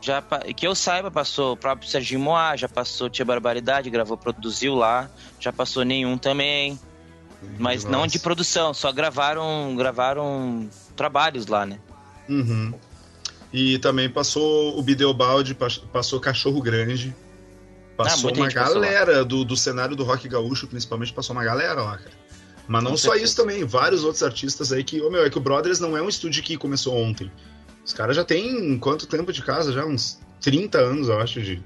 [0.00, 0.22] Já,
[0.56, 5.08] que eu saiba, passou o próprio Serginho Moá, já passou Tia Barbaridade, gravou, produziu lá,
[5.40, 6.78] já passou nenhum também.
[7.58, 7.96] Mas Nossa.
[7.96, 11.78] não de produção, só gravaram, gravaram trabalhos lá, né?
[12.28, 12.74] Uhum.
[13.52, 15.56] E também passou o Bideobaldi,
[15.92, 17.14] passou Cachorro Grande.
[17.96, 21.96] Passou ah, uma galera do, do cenário do rock gaúcho, principalmente, passou uma galera lá,
[21.96, 22.12] cara.
[22.68, 23.24] Mas não Com só certeza.
[23.24, 25.96] isso também, vários outros artistas aí que, ô oh, meu, é que o Brothers não
[25.96, 27.30] é um estúdio que começou ontem.
[27.84, 29.72] Os caras já tem quanto tempo de casa?
[29.72, 31.62] Já uns 30 anos, eu acho, de,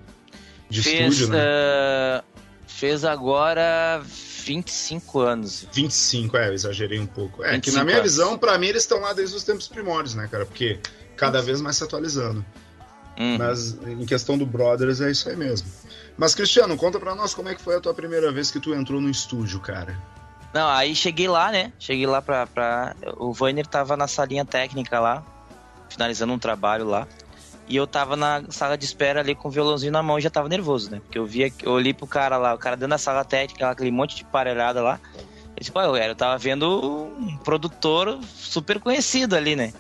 [0.68, 1.38] de fez, estúdio, né?
[1.42, 2.22] Uh,
[2.66, 4.02] fez agora
[4.50, 5.66] 25 anos.
[5.72, 7.44] 25, é, eu exagerei um pouco.
[7.44, 8.10] É, que na minha anos.
[8.10, 10.44] visão, para mim, eles estão lá desde os tempos primórdios, né, cara?
[10.44, 10.80] Porque
[11.16, 12.44] cada vez mais se atualizando.
[13.16, 13.38] Uhum.
[13.38, 15.68] Mas em questão do Brothers é isso aí mesmo.
[16.18, 18.74] Mas, Cristiano, conta pra nós como é que foi a tua primeira vez que tu
[18.74, 19.96] entrou no estúdio, cara.
[20.52, 21.72] Não, aí cheguei lá, né?
[21.78, 22.44] Cheguei lá pra.
[22.48, 22.96] pra...
[23.18, 25.24] O Vainer tava na salinha técnica lá,
[25.88, 27.06] finalizando um trabalho lá.
[27.70, 30.28] E eu tava na sala de espera ali com o violãozinho na mão e já
[30.28, 30.98] tava nervoso, né?
[30.98, 33.92] Porque eu via, eu olhei pro cara lá, o cara dentro da sala técnica, aquele
[33.92, 34.98] monte de parelhada lá.
[35.56, 39.72] Eu, tipo, eu, eu tava vendo um produtor super conhecido ali, né?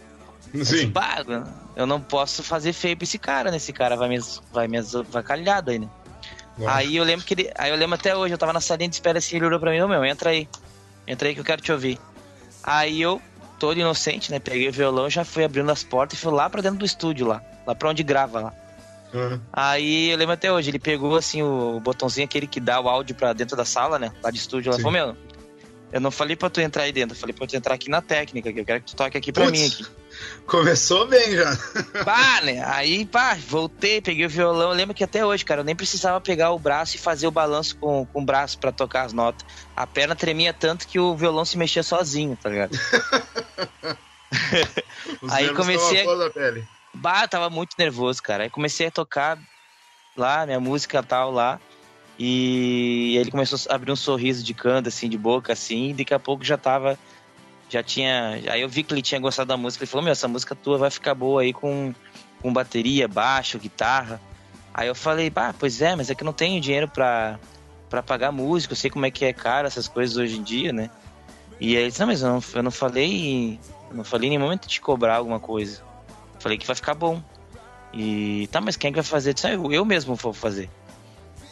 [0.62, 0.92] Sim.
[1.26, 3.56] Eu, eu não posso fazer feio pra esse cara, né?
[3.56, 4.20] Esse cara vai me,
[4.52, 5.88] vai me vai calhado aí, né?
[6.56, 6.76] Nossa.
[6.76, 7.50] Aí eu lembro que ele.
[7.58, 9.72] Aí eu lembro até hoje, eu tava na salinha de espera assim, ele olhou pra
[9.72, 10.48] mim, ô meu, entra aí.
[11.08, 11.98] Entra aí que eu quero te ouvir.
[12.62, 13.20] Aí eu,
[13.60, 14.40] todo inocente, né?
[14.40, 17.26] Peguei o violão, já fui abrindo as portas e fui lá pra dentro do estúdio
[17.26, 17.40] lá.
[17.66, 18.54] Lá pra onde grava lá.
[19.12, 19.40] Uhum.
[19.52, 23.14] Aí eu lembro até hoje, ele pegou assim o botãozinho aquele que dá o áudio
[23.14, 24.10] pra dentro da sala, né?
[24.22, 24.70] Lá de estúdio.
[24.70, 25.16] Ela falou, meu,
[25.92, 28.00] eu não falei pra tu entrar aí dentro, eu falei pra tu entrar aqui na
[28.00, 29.86] técnica, que eu quero que tu toque aqui pra Puts, mim aqui.
[30.46, 31.56] Começou bem já.
[32.04, 32.62] Pá, né?
[32.66, 34.70] Aí, pá, voltei, peguei o violão.
[34.70, 37.32] Eu lembro que até hoje, cara, eu nem precisava pegar o braço e fazer o
[37.32, 39.44] balanço com, com o braço para tocar as notas.
[39.76, 42.72] A perna tremia tanto que o violão se mexia sozinho, tá ligado?
[45.30, 46.02] aí comecei.
[46.02, 46.30] A...
[46.30, 46.66] Pele.
[46.94, 48.44] Bah, tava muito nervoso, cara.
[48.44, 49.38] Aí comecei a tocar
[50.16, 51.60] lá, minha música tal lá.
[52.18, 56.12] E ele começou a abrir um sorriso de canto, assim, de boca, assim, e daqui
[56.12, 56.98] a pouco já tava.
[57.70, 58.40] Já tinha.
[58.50, 59.84] Aí eu vi que ele tinha gostado da música.
[59.84, 61.94] Ele falou: Meu, essa música tua vai ficar boa aí com,
[62.42, 64.20] com bateria, baixo, guitarra.
[64.74, 67.38] Aí eu falei: Pá, pois é, mas é que eu não tenho dinheiro pra,
[67.88, 68.72] pra pagar música.
[68.72, 70.90] Eu sei como é que é caro essas coisas hoje em dia, né?
[71.60, 73.60] E aí ele disse: Não, mas eu não, eu não falei.
[73.88, 75.80] Eu não falei em nenhum momento de cobrar alguma coisa.
[76.40, 77.22] Falei que vai ficar bom.
[77.92, 79.30] E tá, mas quem é que vai fazer?
[79.30, 80.70] Eu, disse, ah, eu, eu mesmo vou fazer.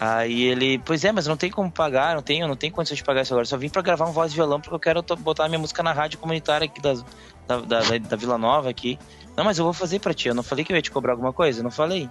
[0.00, 3.02] Aí ele, pois é, mas não tem como pagar, não tenho, não tenho condição de
[3.02, 3.46] pagar isso agora.
[3.46, 5.92] Só vim para gravar um voz de violão porque eu quero botar minha música na
[5.92, 6.94] rádio comunitária aqui da,
[7.46, 8.98] da, da, da Vila Nova aqui.
[9.36, 10.28] Não, mas eu vou fazer para ti.
[10.28, 12.08] Eu não falei que eu ia te cobrar alguma coisa, eu não falei.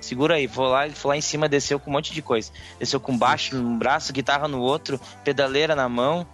[0.00, 2.52] Segura aí, vou lá, ele foi lá em cima, desceu com um monte de coisa.
[2.78, 6.26] Desceu com baixo num braço, guitarra no outro, pedaleira na mão.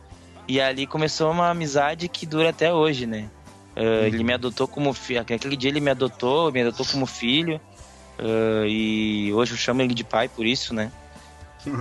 [0.49, 3.31] E ali começou uma amizade que dura até hoje, né?
[3.77, 5.21] Uh, ele me adotou como filho.
[5.21, 7.61] Aquele dia ele me adotou, me adotou como filho.
[8.21, 10.93] Uh, e hoje eu chamo ele de pai por isso, né?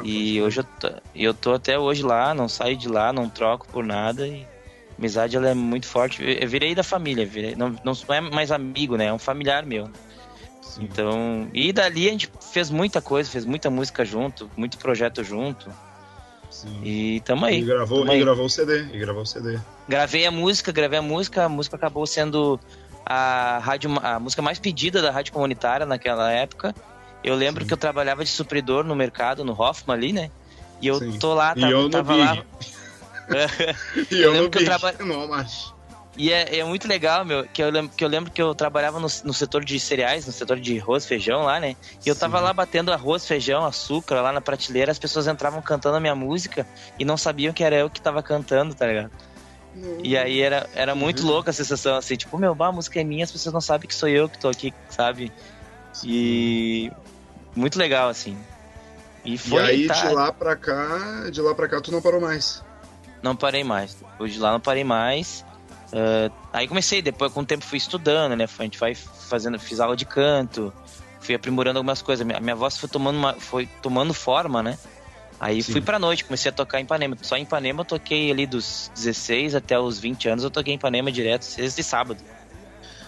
[0.04, 3.67] E hoje eu tô, eu tô até hoje lá, não saio de lá, não troco
[3.67, 4.28] por nada.
[4.28, 6.21] E a amizade ela é muito forte.
[6.21, 9.06] Eu virei da família, virei, não, não é mais amigo, né?
[9.06, 9.89] É um familiar meu.
[10.62, 10.84] Sim.
[10.84, 15.69] Então, e dali a gente fez muita coisa, fez muita música junto, muito projeto junto.
[16.49, 16.82] Sim.
[16.84, 17.60] E tamo aí.
[17.60, 18.21] E gravou, tamo e aí.
[18.21, 19.58] gravou o CD, e gravou o CD.
[19.88, 22.60] Gravei a música, gravei a música, a música acabou sendo
[23.10, 26.76] a, rádio, a música mais pedida da rádio comunitária naquela época.
[27.24, 27.67] Eu lembro Sim.
[27.67, 30.32] que eu trabalhava de supridor no mercado, no Hoffman ali, né?
[30.80, 31.17] E eu Sim.
[31.17, 32.38] tô lá, tava, eu tava lá.
[34.12, 35.04] e eu, eu lembro que eu trabalhava.
[36.17, 39.00] E é, é, muito legal, meu, que eu lembro que eu, lembro que eu trabalhava
[39.00, 41.78] no, no setor de cereais, no setor de arroz, feijão lá, né?
[42.06, 42.19] E eu Sim.
[42.19, 46.15] tava lá batendo arroz, feijão, açúcar lá na prateleira, as pessoas entravam cantando a minha
[46.15, 46.67] música
[47.00, 49.12] e não sabiam que era eu que tava cantando, tá ligado?
[50.04, 53.04] E aí era, era muito louca a sensação, assim, tipo, meu, bah, a música é
[53.04, 55.32] minha, as pessoas não sabem que sou eu que tô aqui, sabe?
[56.04, 56.92] E
[57.56, 58.38] muito legal, assim.
[59.26, 59.94] E, foi, e aí tá...
[59.94, 62.63] de lá pra cá, de lá pra cá tu não parou mais?
[63.22, 63.96] Não parei mais.
[63.96, 65.46] Depois de lá não parei mais.
[65.92, 68.46] Uh, aí comecei, depois com o tempo fui estudando, né?
[68.58, 70.74] A gente vai fazendo, fiz aula de canto,
[71.20, 72.28] fui aprimorando algumas coisas.
[72.30, 74.78] A minha voz foi tomando, uma, foi tomando forma, né?
[75.39, 75.71] Aí Sim.
[75.71, 77.15] fui pra noite, comecei a tocar em Ipanema.
[77.21, 80.78] Só em Ipanema eu toquei ali dos 16 até os 20 anos, eu toquei em
[80.78, 82.21] Ipanema direto, sexta e sábado.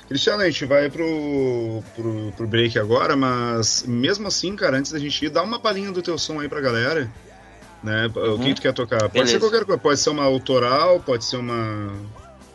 [0.07, 4.99] Cristiano, a gente vai pro, pro, pro, break agora, mas mesmo assim, cara, antes da
[4.99, 7.09] gente ir, dá uma palhinha do teu som aí pra galera.
[7.83, 8.11] Né?
[8.15, 8.35] Uhum.
[8.35, 8.99] O que tu quer tocar?
[8.99, 9.31] Pode Beleza.
[9.31, 11.93] ser qualquer coisa, pode ser uma autoral, pode ser uma.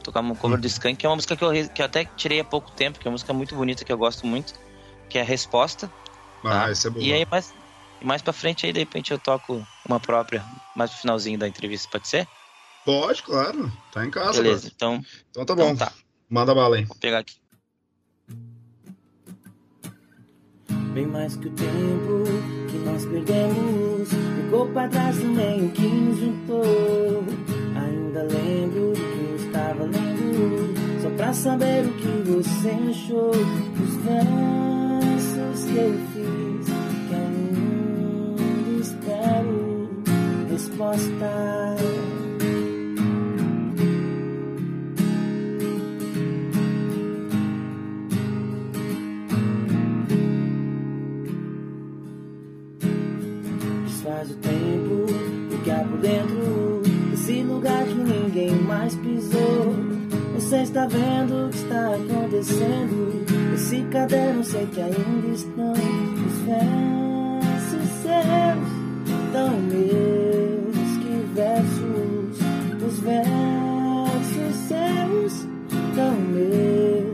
[0.02, 2.40] Tocar uma cover do Skank, que é uma música que eu, que eu até tirei
[2.40, 4.54] há pouco tempo, que é uma música muito bonita que eu gosto muito,
[5.08, 5.90] que é a Resposta.
[6.44, 6.70] Ah, tá?
[6.70, 7.04] essa é boa.
[7.04, 7.52] E aí, mas
[8.00, 11.48] e mais pra frente aí, de repente, eu toco uma própria, mais pro finalzinho da
[11.48, 12.26] entrevista, pode ser?
[12.84, 13.72] Pode, claro.
[13.92, 14.42] Tá em casa.
[14.42, 15.02] Beleza, então.
[15.30, 15.70] Então tá bom.
[15.70, 15.92] Então tá.
[16.28, 16.84] Manda bala aí.
[16.84, 17.34] Vou pegar aqui.
[20.96, 22.24] Bem mais que o tempo
[22.70, 27.22] que nós perdemos Ficou pra trás também o que nos juntou
[27.76, 33.94] Ainda lembro do que eu estava lendo Só pra saber o que você achou Dos
[34.04, 36.15] versos que eu
[40.76, 41.76] resposta
[54.02, 55.06] faz o tempo
[55.50, 59.74] ficar por dentro desse lugar que ninguém mais pisou.
[60.34, 63.24] Você está vendo o que está acontecendo?
[63.54, 70.15] Esse caderno sei que ainda estão os versos seus, tão meus que
[73.06, 75.46] versos, os versos seus,
[75.94, 77.06] tão meus.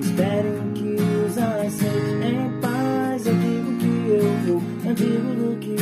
[0.00, 3.26] Esperem que os aceite em paz.
[3.26, 5.76] Eu digo que eu vou, eu digo do que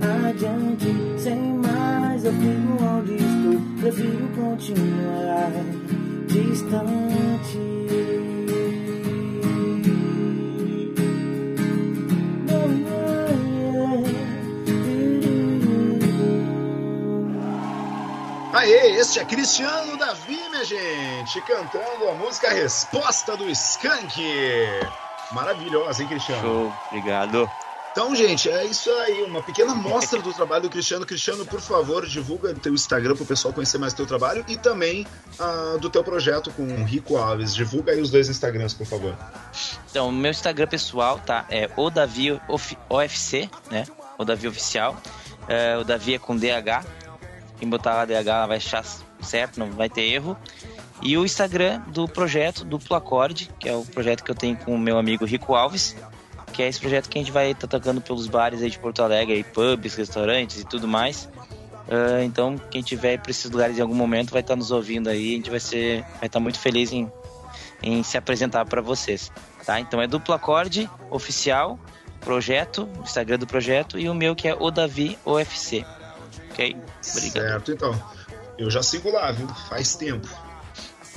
[0.00, 0.88] vai adiante.
[1.18, 3.60] Sem mais, eu fico onde estou.
[3.80, 5.52] Prefiro continuar
[6.28, 7.25] distante.
[18.66, 24.20] Aê, este é Cristiano Davi, minha gente, cantando a música Resposta do Skank.
[25.30, 26.42] Maravilhosa, hein, Cristiano?
[26.42, 27.48] Show, obrigado.
[27.92, 31.06] Então, gente, é isso aí, uma pequena mostra do trabalho do Cristiano.
[31.06, 35.06] Cristiano, por favor, divulga teu Instagram para o pessoal conhecer mais teu trabalho e também
[35.38, 37.54] ah, do teu projeto com o Rico Alves.
[37.54, 39.16] Divulga aí os dois Instagrams, por favor.
[39.88, 41.46] Então, meu Instagram pessoal, tá?
[41.48, 42.36] É o Davi
[42.88, 43.86] OFC, né?
[44.18, 44.96] O Davi Oficial.
[45.46, 47.05] É, o Davi é com DH.
[47.58, 48.84] Quem botar lá DH lá vai achar
[49.20, 50.36] certo, não vai ter erro.
[51.02, 54.74] E o Instagram do projeto Duplo Acorde, que é o projeto que eu tenho com
[54.74, 55.96] o meu amigo Rico Alves,
[56.52, 59.02] que é esse projeto que a gente vai estar tocando pelos bares aí de Porto
[59.02, 61.28] Alegre, aí, pubs, restaurantes e tudo mais.
[61.88, 65.32] Ah, então, quem tiver para esses lugares em algum momento vai estar nos ouvindo aí,
[65.32, 67.10] a gente vai ser, vai estar muito feliz em,
[67.82, 69.30] em se apresentar para vocês,
[69.64, 69.78] tá?
[69.78, 71.78] Então é Duplo Acorde oficial,
[72.20, 75.84] projeto, Instagram do projeto e o meu que é o Davi OFC.
[76.56, 76.74] Ok?
[77.10, 77.32] Obrigado.
[77.32, 78.02] Certo, então.
[78.56, 79.46] Eu já sigo lá, viu?
[79.68, 80.26] Faz tempo.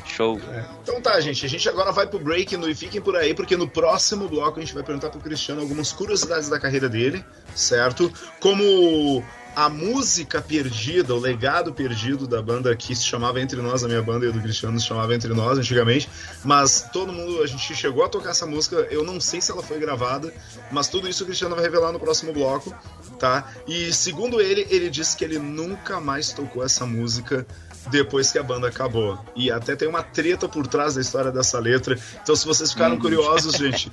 [0.06, 0.42] Show.
[0.84, 1.46] Então tá, gente.
[1.46, 4.60] A gente agora vai pro break no, e fiquem por aí, porque no próximo bloco
[4.60, 7.24] a gente vai perguntar pro Cristiano algumas curiosidades da carreira dele,
[7.56, 8.12] certo?
[8.40, 9.24] Como
[9.56, 14.02] a música perdida, o legado perdido da banda que se chamava Entre Nós, a minha
[14.02, 16.10] banda e a do Cristiano se chamava Entre Nós antigamente,
[16.44, 19.62] mas todo mundo, a gente chegou a tocar essa música, eu não sei se ela
[19.64, 20.34] foi gravada,
[20.72, 22.74] mas tudo isso o Cristiano vai revelar no próximo bloco,
[23.20, 23.48] tá?
[23.68, 27.46] E segundo ele, ele disse que ele nunca mais tocou essa música
[27.92, 29.18] depois que a banda acabou.
[29.36, 31.98] E até tem uma treta por trás da história dessa letra.
[32.22, 33.00] Então, se vocês ficaram Hum.
[33.00, 33.90] curiosos, gente,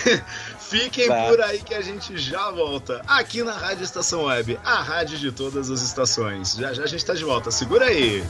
[0.72, 1.26] fiquem Tá.
[1.28, 3.02] por aí que a gente já volta.
[3.06, 6.54] Aqui na Rádio Estação Web, a rádio de todas as estações.
[6.54, 7.50] Já já a gente tá de volta.
[7.50, 8.24] Segura aí.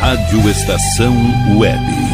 [0.00, 1.14] Rádio Estação
[1.58, 2.13] Web.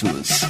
[0.00, 0.48] preços.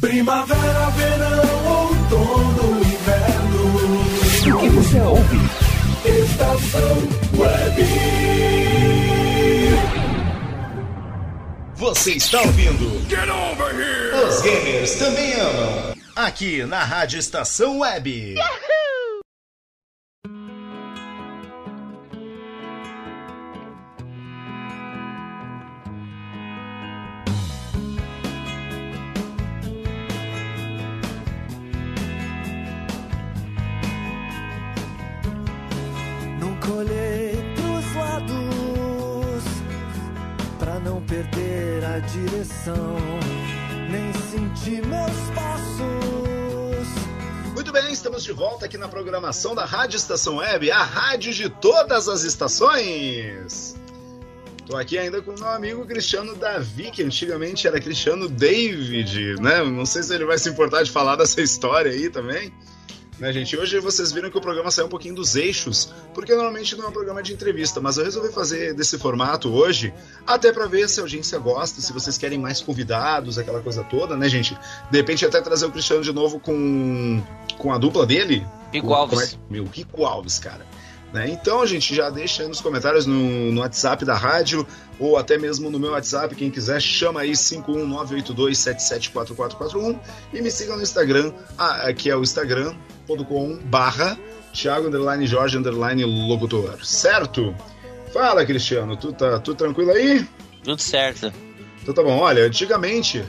[0.00, 4.56] Primavera, verão, outono, inverno.
[4.56, 5.38] O que você ouve?
[6.04, 6.96] Estação
[7.38, 7.82] Web.
[11.76, 13.08] Você está ouvindo?
[13.08, 14.24] Get over here!
[14.24, 15.94] Os gamers também amam.
[16.14, 18.34] Aqui na Rádio Estação Web.
[18.34, 18.81] Yahoo!
[41.12, 42.96] Perder a direção,
[43.90, 46.88] nem sentir meus passos.
[47.54, 51.50] Muito bem, estamos de volta aqui na programação da Rádio Estação Web, a rádio de
[51.50, 53.76] todas as estações.
[54.64, 59.62] Tô aqui ainda com o meu amigo Cristiano Davi, que antigamente era Cristiano David, né?
[59.62, 62.50] Não sei se ele vai se importar de falar dessa história aí também.
[63.22, 63.56] Né, gente?
[63.56, 66.88] Hoje vocês viram que o programa saiu um pouquinho dos eixos, porque normalmente não é
[66.88, 69.94] um programa de entrevista, mas eu resolvi fazer desse formato hoje,
[70.26, 74.16] até para ver se a audiência gosta, se vocês querem mais convidados, aquela coisa toda,
[74.16, 74.58] né, gente?
[74.90, 77.22] De repente até trazer o Cristiano de novo com,
[77.58, 78.44] com a dupla dele.
[78.72, 79.34] Rico Alves.
[79.34, 79.36] É?
[79.48, 80.66] Meu, Rico Alves, cara.
[81.12, 81.30] Né?
[81.30, 84.66] Então, gente, já deixa aí nos comentários no, no WhatsApp da rádio
[84.98, 90.00] ou até mesmo no meu WhatsApp, quem quiser, chama aí 51982774441
[90.32, 92.22] e me siga no Instagram, ah, que é o
[93.08, 94.18] instagram.com barra
[94.52, 97.54] Thiago underline Jorge underline locutor, certo?
[98.12, 100.26] Fala, Cristiano, tu tá tu tranquilo aí?
[100.62, 101.32] Tudo certo.
[101.80, 103.24] Então tá bom, olha, antigamente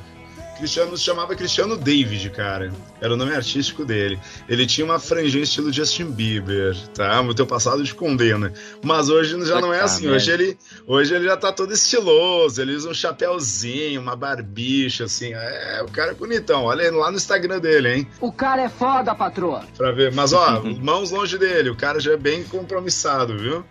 [0.63, 2.71] Cristiano se chamava Cristiano David, cara.
[3.01, 4.17] Era o nome artístico dele.
[4.47, 7.19] Ele tinha uma franjinha estilo Justin Bieber, tá?
[7.19, 8.53] O teu passado te condena.
[8.81, 10.07] Mas hoje já não é assim.
[10.07, 10.57] Hoje ele,
[10.87, 12.61] hoje ele já tá todo estiloso.
[12.61, 15.33] Ele usa um chapéuzinho, uma barbicha, assim.
[15.33, 16.63] É, o cara é bonitão.
[16.63, 18.07] Olha lá no Instagram dele, hein?
[18.21, 19.65] O cara é foda, patroa.
[19.75, 20.13] Pra ver.
[20.13, 21.71] Mas, ó, mãos longe dele.
[21.71, 23.65] O cara já é bem compromissado, viu?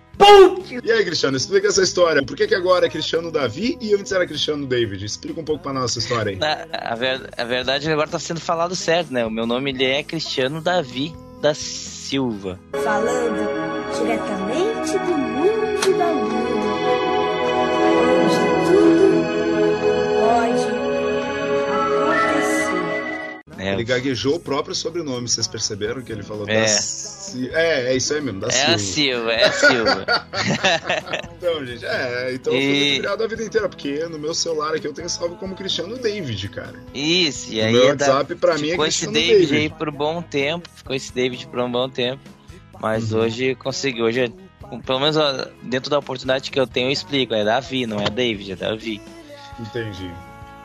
[0.83, 2.23] E aí, Cristiano, explica essa história.
[2.25, 5.05] Por que, que agora é Cristiano Davi e antes era Cristiano David?
[5.05, 6.39] Explica um pouco pra nossa história aí.
[6.43, 9.25] A, a, ver, a verdade agora tá sendo falado certo, né?
[9.25, 12.59] O meu nome ele é Cristiano Davi da Silva.
[12.73, 13.49] Falando
[13.99, 16.43] diretamente do mundo da lua.
[23.63, 26.65] É, ele gaguejou o próprio sobrenome, vocês perceberam que ele falou é.
[26.65, 28.63] da É, é isso aí mesmo, da é Silva.
[28.65, 30.07] É a Silva, é a Silva.
[31.39, 32.99] então, gente, é, então e...
[32.99, 35.97] eu fui a vida inteira, porque no meu celular aqui eu tenho salvo como Cristiano
[35.97, 36.75] David, cara.
[36.93, 37.73] Isso, e aí.
[37.73, 39.47] O meu WhatsApp pra mim é Cristiano esse David.
[39.47, 42.21] David aí por um bom tempo, ficou esse David por um bom tempo,
[42.81, 43.21] mas uhum.
[43.21, 45.17] hoje consegui, hoje, é, pelo menos
[45.63, 49.01] dentro da oportunidade que eu tenho, eu explico, é Davi, não é David, é Davi.
[49.61, 50.11] Entendi.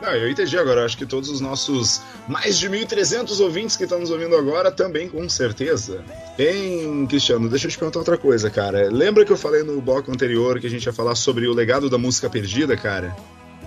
[0.02, 0.86] Não, eu entendi agora.
[0.86, 5.10] Acho que todos os nossos mais de 1.300 ouvintes que estão nos ouvindo agora também,
[5.10, 6.04] com certeza.
[6.38, 8.90] Bem, Cristiano, deixa eu te perguntar outra coisa, cara.
[8.92, 11.90] Lembra que eu falei no bloco anterior que a gente ia falar sobre o legado
[11.90, 13.16] da música perdida, cara?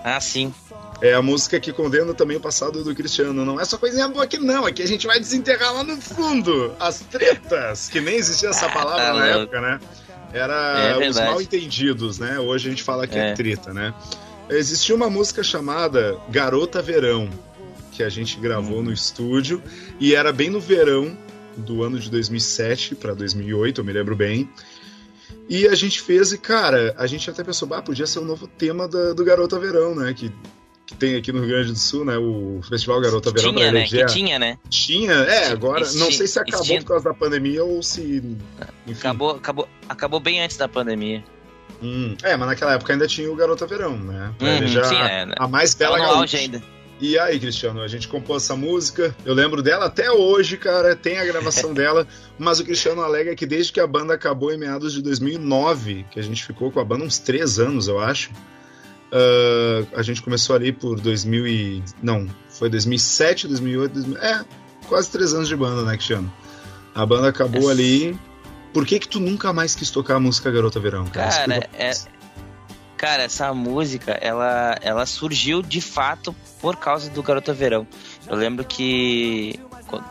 [0.04, 0.54] Ah, sim.
[1.02, 3.44] É a música que condena também o passado do Cristiano.
[3.44, 4.66] Não é só coisinha boa aqui, não.
[4.66, 9.04] Aqui a gente vai desenterrar lá no fundo as tretas, que nem existia essa palavra
[9.06, 9.80] tá na época, né?
[10.32, 12.38] Era É os mal entendidos, né?
[12.38, 13.34] Hoje a gente fala que é, É.
[13.34, 13.92] treta, né?
[14.50, 17.28] Existia uma música chamada Garota Verão,
[17.92, 19.62] que a gente gravou no estúdio,
[19.98, 21.16] e era bem no verão
[21.56, 24.48] do ano de 2007 para 2008, eu me lembro bem.
[25.48, 28.46] E a gente fez, e cara, a gente até pensou, ah, podia ser o novo
[28.46, 30.14] tema da- do Garota Verão, né?
[30.14, 30.32] Que,
[30.86, 32.16] que tem aqui no Rio Grande do Sul, né?
[32.18, 33.52] O Festival Garota Verão.
[33.52, 33.84] Tinha, né?
[33.86, 34.58] Que tinha, né?
[34.68, 38.22] Tinha, é, agora, Esti- não sei se acabou esti- por causa da pandemia ou se.
[38.86, 38.98] Enfim.
[39.00, 41.22] Acabou, acabou, acabou bem antes da pandemia.
[41.82, 44.32] Hum, é, mas naquela época ainda tinha o Garota Verão, né?
[44.40, 45.34] Uhum, eleger sim, a, é, né?
[45.38, 46.62] a mais bela auge ainda.
[47.00, 51.18] E aí, Cristiano, a gente compôs essa música, eu lembro dela até hoje, cara, tem
[51.18, 52.06] a gravação dela,
[52.38, 56.20] mas o Cristiano alega que desde que a banda acabou em meados de 2009, que
[56.20, 58.30] a gente ficou com a banda uns três anos, eu acho,
[59.12, 61.82] ah, a gente começou ali por 2000 e...
[62.02, 64.44] não, foi 2007, 2008, 2000, é,
[64.86, 66.32] quase três anos de banda, né, Cristiano?
[66.94, 68.18] A banda acabou Essa- ali...
[68.72, 71.04] Por que que tu nunca mais quis tocar a música Garota Verão?
[71.06, 71.90] Cara, pra é,
[72.96, 77.86] cara, essa música, ela, ela surgiu de fato por causa do Garota Verão.
[78.28, 79.58] Eu lembro que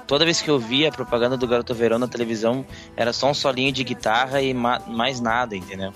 [0.08, 2.66] toda vez que eu via a propaganda do Garota Verão na televisão,
[2.98, 5.94] era só um solinho de guitarra e ma- mais nada, entendeu?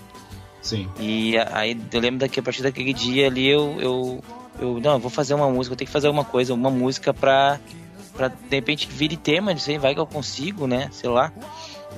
[0.62, 0.90] Sim.
[0.98, 4.24] E aí eu lembro que a partir daquele dia ali eu, eu,
[4.60, 7.14] eu não, eu vou fazer uma música, eu tenho que fazer alguma coisa, uma música
[7.14, 7.60] pra,
[8.16, 10.88] pra de repente vire tema, não sei, vai que eu consigo, né?
[10.94, 11.34] Sei lá.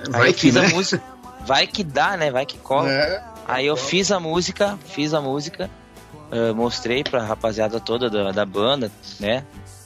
[0.09, 0.65] Vai aí eu que, fiz né?
[0.65, 1.03] a música.
[1.45, 2.31] Vai que dá, né?
[2.31, 2.91] Vai que cola.
[2.91, 5.69] É, Aí eu fiz a música, fiz a música,
[6.31, 9.43] eh, mostrei pra rapaziada toda da, da banda, né?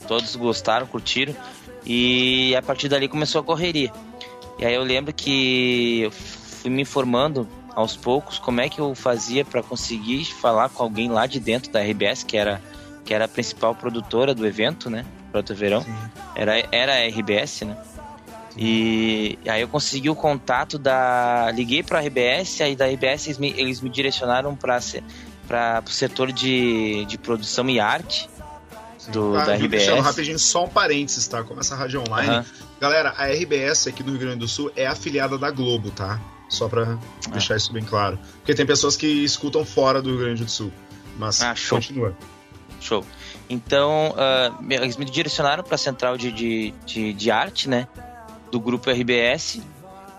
[0.07, 1.36] Todos gostaram, curtiram.
[1.86, 3.91] E a partir dali começou a correria.
[4.57, 8.95] E aí eu lembro que eu fui me informando aos poucos como é que eu
[8.95, 12.62] fazia pra conseguir falar com alguém lá de dentro da RBS, que era,
[13.03, 15.05] que era a principal produtora do evento, né?
[15.32, 15.86] Proto Verão.
[16.36, 17.78] Era, era a RBS, né?
[18.62, 21.49] E aí eu consegui o contato da.
[21.53, 26.30] Liguei para a RBS, aí da RBS eles me, eles me direcionaram para o setor
[26.34, 28.30] de, de produção e arte
[29.14, 29.70] do, Ah, da RBS.
[29.70, 31.41] Cristiano, rapidinho, só um parênteses, tá?
[31.41, 32.30] Como essa rádio online.
[32.30, 32.45] Aham.
[32.82, 36.20] Galera, a RBS aqui no Rio Grande do Sul é afiliada da Globo, tá?
[36.49, 36.84] Só pra
[37.28, 37.30] Ah.
[37.30, 38.20] deixar isso bem claro.
[38.39, 40.74] Porque tem pessoas que escutam fora do Rio Grande do Sul.
[41.18, 41.78] Mas Ah, show.
[41.78, 42.14] continua.
[42.82, 43.05] Show.
[43.49, 44.14] Então,
[44.60, 47.88] me- eles me direcionaram para a central de, de, de, de arte, né?
[48.52, 49.62] Do grupo RBS.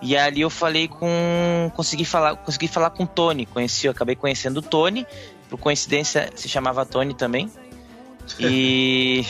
[0.03, 1.71] E ali eu falei com.
[1.75, 3.47] Consegui falar, consegui falar com o Tony.
[3.47, 5.07] Conheci, eu acabei conhecendo o Tony.
[5.49, 7.51] Por coincidência, se chamava Tony também.
[8.39, 9.27] E,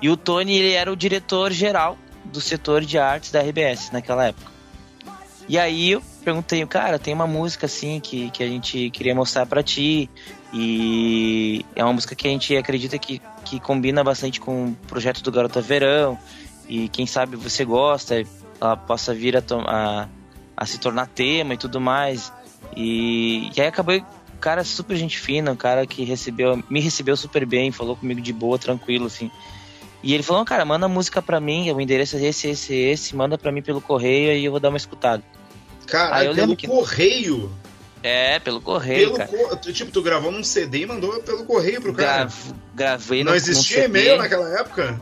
[0.00, 4.26] e o Tony, ele era o diretor geral do setor de artes da RBS naquela
[4.26, 4.50] época.
[5.48, 9.46] E aí eu perguntei, cara, tem uma música assim que, que a gente queria mostrar
[9.46, 10.08] pra ti.
[10.52, 15.22] E é uma música que a gente acredita que, que combina bastante com o projeto
[15.22, 16.16] do Garota Verão.
[16.70, 18.22] E quem sabe você gosta,
[18.60, 20.08] ela possa vir a, a,
[20.56, 22.32] a se tornar tema e tudo mais.
[22.76, 24.00] E, e aí acabou,
[24.40, 28.32] cara super gente fina, um cara que recebeu, me recebeu super bem, falou comigo de
[28.32, 29.30] boa, tranquilo, assim.
[30.02, 33.16] E ele falou, cara, manda a música pra mim, o endereço é esse, esse, esse,
[33.16, 35.22] manda pra mim pelo correio e eu vou dar uma escutada.
[35.88, 37.50] Cara, pelo que- correio.
[38.02, 39.28] É, pelo correio, Pelo cara.
[39.28, 42.18] co- Tipo, tu gravou num CD e mandou pelo correio pro cara.
[42.24, 44.98] Grav- gravei Não no- existia e-mail naquela época?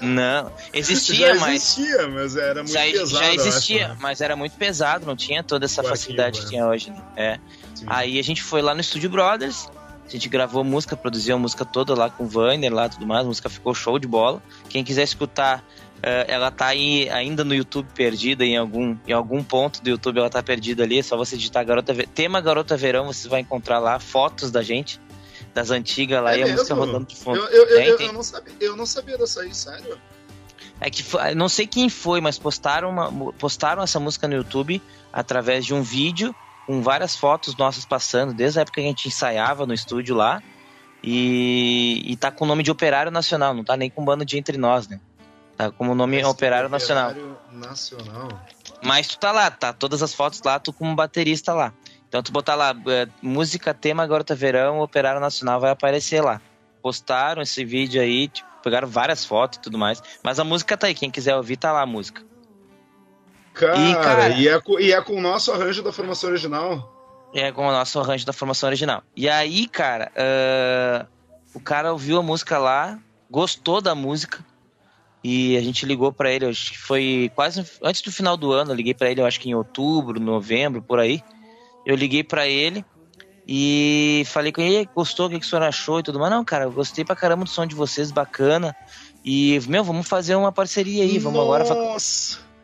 [0.00, 3.06] Não, existia, Já mas existia, mas era muito já, pesado.
[3.08, 3.96] já eu acho, existia, né?
[4.00, 6.90] mas era muito pesado, não tinha toda essa O facilidade arquivo, que tinha hoje.
[6.90, 7.02] Né?
[7.16, 7.40] É.
[7.86, 9.68] Aí a gente foi lá no Studio Brothers,
[10.06, 13.24] a gente gravou música, produziu a música toda lá com o Vainer lá tudo mais,
[13.24, 14.42] a música ficou show de bola.
[14.68, 15.64] Quem quiser escutar,
[16.02, 20.18] eh, ela tá aí ainda no YouTube perdida em algum, em algum ponto do YouTube
[20.18, 23.78] ela tá perdida ali, é só você digitar Garota tema Garota Verão, você vai encontrar
[23.78, 25.00] lá fotos da gente,
[25.54, 27.38] das antigas lá É e a música rodando de fundo.
[27.38, 29.98] Eu, eu, eu, Tem, eu- não sabia, eu não sabia dessa aí, sério.
[30.80, 34.82] É que foi- não sei quem foi, mas postaram, uma- postaram essa música no YouTube
[35.12, 36.34] através de um vídeo
[36.66, 40.42] com várias fotos nossas passando, desde a época que a gente ensaiava no estúdio lá.
[41.02, 44.38] E, e tá com o nome de Operário Nacional, não tá nem com bando de
[44.38, 44.98] Entre Nós, né?
[45.56, 47.10] Tá como o nome Operário Nacional.
[47.10, 48.28] Operário Nacional.
[48.82, 51.72] Mas tu tá lá, tá todas as fotos lá, tu como baterista lá.
[52.14, 56.40] Então tu botar lá, é, música, tema, Garota Verão, Operário Nacional vai aparecer lá.
[56.80, 60.00] Postaram esse vídeo aí, tipo, pegaram várias fotos e tudo mais.
[60.22, 62.22] Mas a música tá aí, quem quiser ouvir tá lá a música.
[63.52, 66.88] Cara, E, cara- e, é, com, e é com o nosso arranjo da formação original.
[67.34, 69.02] É com o nosso arranjo da formação original.
[69.16, 71.06] E aí, cara, ah,
[71.52, 72.96] O cara ouviu a música lá,
[73.28, 74.38] gostou da música
[75.24, 78.70] e a gente ligou para ele, acho que foi quase antes do final do ano,
[78.70, 81.20] eu liguei para ele, eu acho que em outubro, novembro, por aí.
[81.84, 82.84] Eu liguei para ele
[83.46, 86.32] e falei com ele, gostou, o que, que o senhor achou e tudo mais.
[86.32, 88.74] Não, cara, eu gostei pra caramba do som de vocês, bacana.
[89.24, 91.64] E, meu, vamos fazer uma parceria aí, vamos agora.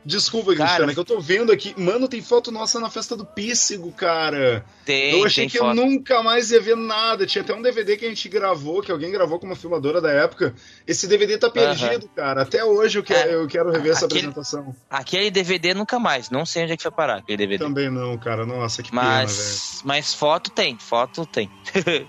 [0.02, 1.74] Desculpa, Cara, Cristiano, é que eu tô vendo aqui.
[1.78, 4.64] Mano, tem foto nossa na festa do Píssego, cara.
[4.84, 5.76] Tem, eu achei tem que foto.
[5.78, 7.26] eu nunca mais ia ver nada.
[7.26, 10.10] Tinha até um DVD que a gente gravou, que alguém gravou com uma filmadora da
[10.10, 10.54] época.
[10.86, 12.42] Esse DVD tá perdido, cara.
[12.42, 14.74] Até hoje eu quero, eu quero rever essa Aquele- apresentação.
[14.88, 17.62] Aquele DVD nunca mais, não sei onde é que foi parar aquele DVD.
[17.62, 18.46] Também não, cara.
[18.46, 19.22] Nossa, que pena, velho.
[19.22, 21.50] Mas, mas foto tem, foto tem.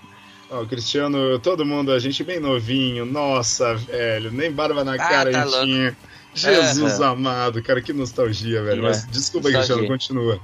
[0.50, 3.04] Ó, o Cristiano, todo mundo, a gente bem novinho.
[3.06, 5.66] Nossa, velho, nem barba na Ah, cara tá a gente louco.
[5.66, 5.96] tinha.
[6.34, 7.12] Jesus Aham.
[7.12, 8.80] amado, cara, que nostalgia, velho.
[8.80, 9.50] É, Mas desculpa.
[9.50, 10.40] Cristiano, continua.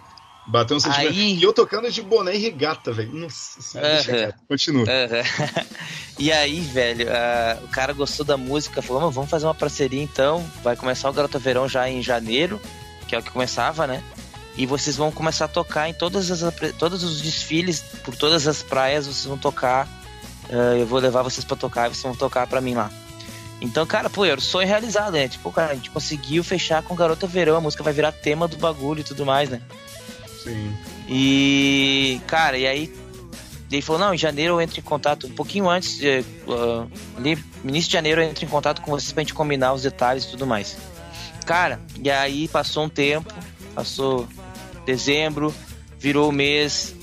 [0.47, 1.11] Bateu um sentimento.
[1.11, 3.13] Aí- E eu tocando de boné e regata, velho.
[3.15, 4.35] Nossa senhora, quieto.
[4.49, 4.87] Continua.
[6.19, 10.03] E aí, velho, ah, o cara gostou da música, falou, "Mano, vamos fazer uma parceria
[10.03, 10.45] então.
[10.65, 12.61] Vai começar o Garota Verão já em janeiro,
[13.07, 14.03] que é o que começava, né?
[14.57, 18.63] E vocês vão começar a tocar em todas as, todos os desfiles, por todas as
[18.65, 19.87] praias, vocês vão tocar.
[20.51, 22.91] ah, eu vou levar vocês pra tocar e vocês vão tocar pra mim lá.
[23.61, 25.29] Então, cara, pô, era o sonho realizado, né?
[25.29, 28.57] Tipo, cara, a gente conseguiu fechar com Garota Verão, a música vai virar tema do
[28.57, 29.61] bagulho e tudo mais, né?
[30.43, 30.77] Sim.
[31.09, 32.93] E, cara, e aí
[33.71, 36.01] ele falou, não, em janeiro eu entro em contato, um pouquinho antes,
[36.49, 36.87] ah,
[37.17, 40.25] ali, início de janeiro eu entro em contato com vocês pra gente combinar os detalhes
[40.25, 40.77] e tudo mais.
[41.45, 43.35] Cara, e aí passou um tempo,
[43.75, 44.29] passou
[44.87, 45.55] dezembro,
[45.99, 46.95] virou o mês,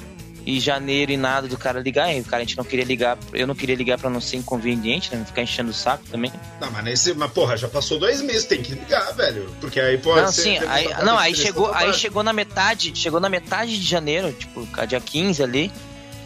[0.46, 3.18] e janeiro e nada do cara ligar, e o cara a gente não queria ligar,
[3.34, 6.32] eu não queria ligar pra não ser inconveniente, né, não ficar enchendo o saco também.
[6.62, 9.50] Não, mas, nesse, mas porra, já passou dois meses, tem que ligar, velho.
[9.60, 10.42] Porque aí pode não, ser.
[10.42, 14.32] sim, aí, botar não, aí chegou, aí chegou na metade, chegou na metade de janeiro,
[14.34, 15.72] tipo, dia 15 ali,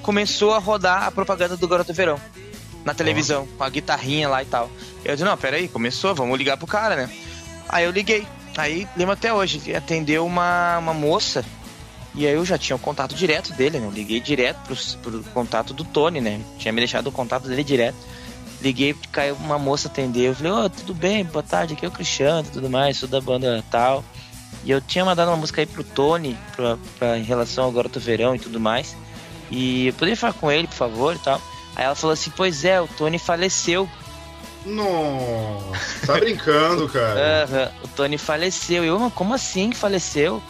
[0.02, 2.20] começou a rodar a propaganda do Garoto Verão
[2.84, 4.70] na televisão, com a guitarrinha lá e tal.
[5.04, 7.10] Eu disse, não, peraí, começou, vamos ligar pro cara, né?
[7.68, 11.46] Aí eu liguei, aí lembro até hoje, atendeu uma, uma moça,
[12.20, 13.88] e aí eu já tinha o contato direto dele, né?
[13.88, 16.40] Eu liguei direto pro, pro contato do Tony, né?
[16.58, 17.96] Tinha me deixado o contato dele direto.
[18.62, 20.26] Liguei, caiu uma moça atendeu.
[20.32, 23.08] Eu falei, ô, tudo bem, boa tarde, aqui é o Cristiano e tudo mais, sou
[23.08, 24.04] da banda tal.
[24.66, 28.00] E eu tinha mandado uma música aí pro Tony, pra, pra- em relação ao Garoto
[28.00, 28.96] Verão e tudo mais.
[29.50, 31.42] E eu poderia falar com ele, por favor e tal.
[31.76, 33.90] Aí ela falou assim, pois é, o Tony faleceu.
[34.66, 37.72] Nossa, tá brincando, cara.
[37.84, 38.84] O Tony faleceu.
[38.84, 40.42] Eu, "Mas como assim que faleceu?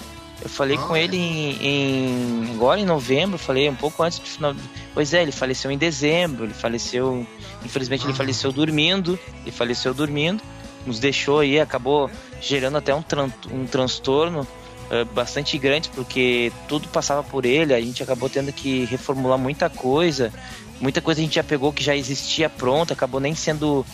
[0.42, 4.56] Eu falei com ele em, em- agora em novembro, falei um pouco antes do final.
[4.94, 7.26] Pois é, ele faleceu em dezembro, ele faleceu,
[7.64, 10.42] infelizmente ele faleceu dormindo, ele faleceu dormindo,
[10.86, 12.10] nos deixou aí, acabou
[12.42, 14.48] gerando até um, tran- um transtorno
[14.90, 19.70] eh, bastante grande, porque tudo passava por ele, a gente acabou tendo que reformular muita
[19.70, 20.32] coisa,
[20.80, 23.86] muita coisa a gente já pegou que já existia pronta, acabou nem sendo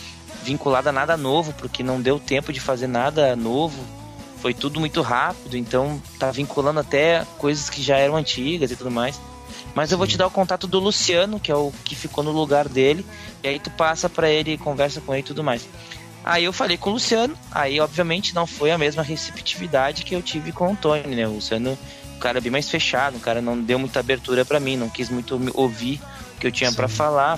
[0.44, 3.84] vinculada a nada novo, porque não deu tempo de fazer nada novo.
[4.46, 8.92] Foi tudo muito rápido, então tá vinculando até coisas que já eram antigas e tudo
[8.92, 9.20] mais.
[9.74, 12.30] Mas eu vou te dar o contato do Luciano, que é o que ficou no
[12.30, 13.04] lugar dele,
[13.42, 15.68] e aí tu passa pra ele, conversa com ele e tudo mais.
[16.24, 20.22] Aí eu falei com o Luciano, aí obviamente não foi a mesma receptividade que eu
[20.22, 21.26] tive com o Tony, né?
[21.26, 21.76] O Luciano,
[22.14, 24.88] o cara é bem mais fechado, o cara não deu muita abertura pra mim, não
[24.88, 26.00] quis muito ouvir
[26.36, 27.36] o que eu tinha pra falar.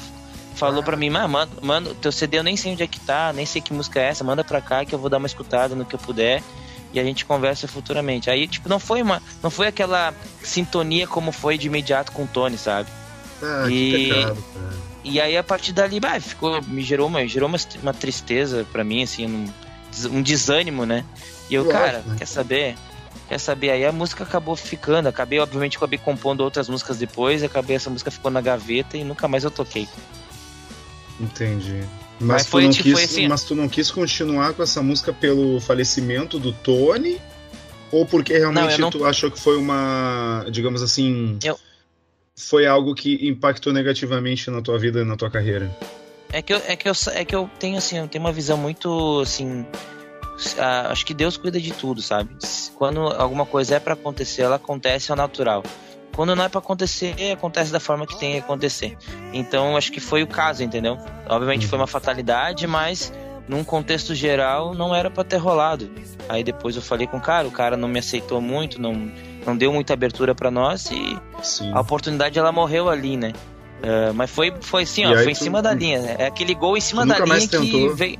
[0.57, 3.33] Falou pra mim, "Ah, mano, mano, teu CD eu nem sei onde é que tá,
[3.33, 5.75] nem sei que música é essa, manda pra cá que eu vou dar uma escutada
[5.75, 6.43] no que eu puder
[6.99, 8.29] e a gente conversa futuramente.
[8.29, 12.27] Aí, tipo, não foi uma, não foi aquela sintonia como foi de imediato com o
[12.27, 12.89] Tony, sabe?
[13.43, 14.45] Ah, E- pecado.
[15.05, 18.85] E aí a partir dali, bah, ficou, me gerou uma, gerou uma, uma tristeza pra
[18.85, 19.49] mim, assim, um,
[20.11, 21.05] um desânimo, né?
[21.49, 22.17] E eu, Lógico, cara, né?
[22.19, 22.75] quer saber?
[23.29, 23.71] Quer saber?
[23.71, 28.11] Aí a música acabou ficando, acabei, obviamente, acabei compondo outras músicas depois, acabei, essa música
[28.11, 29.89] ficou na gaveta e nunca mais eu toquei.
[31.21, 31.85] Entendi.
[32.21, 35.13] Mas, Mas tu foi, não quis, assim- mas tu não quis continuar com essa música
[35.13, 37.21] pelo falecimento do Tony?
[37.93, 41.59] Ou porque realmente Não, eu não- tu achou que foi uma, digamos assim, Eu-
[42.37, 45.71] foi algo que impactou negativamente na tua vida e na tua carreira?
[46.33, 48.59] É que eu, é que eu, é que eu tenho assim, eu tenho uma visão
[48.59, 49.65] muito assim.
[50.59, 52.31] ah, acho que Deus cuida de tudo, sabe?
[52.77, 55.65] Quando alguma coisa é pra acontecer, ela acontece ao natural.
[56.19, 58.97] Quando não é pra acontecer, acontece da forma que tem que acontecer.
[59.33, 60.99] Então, acho que foi o caso, entendeu?
[61.29, 63.13] Obviamente foi uma fatalidade, mas
[63.47, 65.89] num contexto geral não era pra ter rolado.
[66.29, 69.09] Aí depois eu falei com o cara, o cara não me aceitou muito, não,
[69.47, 71.17] não deu muita abertura pra nós e
[71.73, 73.33] a oportunidade ela morreu ali, né?
[73.81, 76.03] Ah, mas foi, foi assim, E ó, foi em tu- cima da linha.
[76.03, 76.17] né?
[76.19, 78.19] É aquele gol em cima da linha que veio.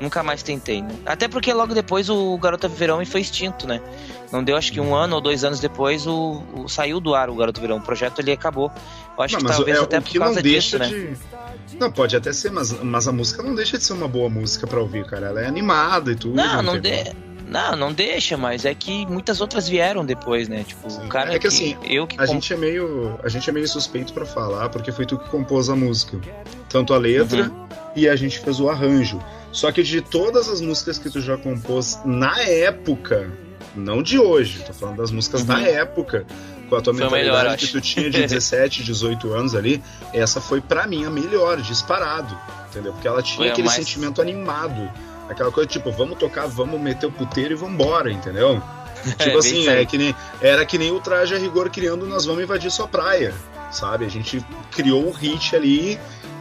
[0.00, 0.88] Nunca mais tentei, né?
[1.04, 3.80] Até porque logo depois o Garota Verão foi extinto, né?
[4.32, 7.28] Não deu, acho que um ano ou dois anos depois o, o- saiu do ar
[7.28, 7.76] o Garoto Verão.
[7.76, 8.70] O projeto ele acabou.
[9.18, 11.16] Eu acho Não, que talvez é, até o por que não causa deixa disso, né?
[11.66, 14.30] de Não, pode até ser, mas, mas a música não deixa de ser uma boa
[14.30, 15.26] música pra ouvir, cara.
[15.26, 16.34] Ela é animada e tudo.
[16.34, 17.04] Não, não entendeu?
[17.12, 17.30] de...
[17.50, 20.62] Não, não deixa, mas é que muitas outras vieram depois, né?
[20.64, 23.50] Tipo, o cara É que assim, eu que a com- gente é meio, a gente
[23.50, 26.16] é meio suspeito pra falar, porque foi tu que compôs a música,
[26.68, 27.66] tanto a letra Uhum.
[27.96, 29.20] e a gente fez o arranjo.
[29.52, 33.30] Só que de todas as músicas que tu já compôs na época,
[33.74, 36.24] não de hoje, tô falando das músicas da época,
[36.68, 36.98] com a tua Uhum.
[37.00, 39.82] Foi mentalidade melhor, que tu tinha de 17, 18 anos ali,
[40.14, 42.36] essa foi pra mim a melhor, disparado,
[42.70, 42.92] entendeu?
[42.92, 44.88] Porque ela Foi tinha a aquele mais- sentimento animado.
[45.28, 48.62] Aquela coisa tipo, vamos tocar, vamos meter o puteiro e vambora, entendeu?
[49.02, 52.04] É, Tipo bem assim, é que nem, era que nem o traje a rigor criando
[52.06, 53.32] Nós Vamos Invadir Sua Praia,
[53.72, 54.04] sabe?
[54.04, 55.98] A gente criou o hit ali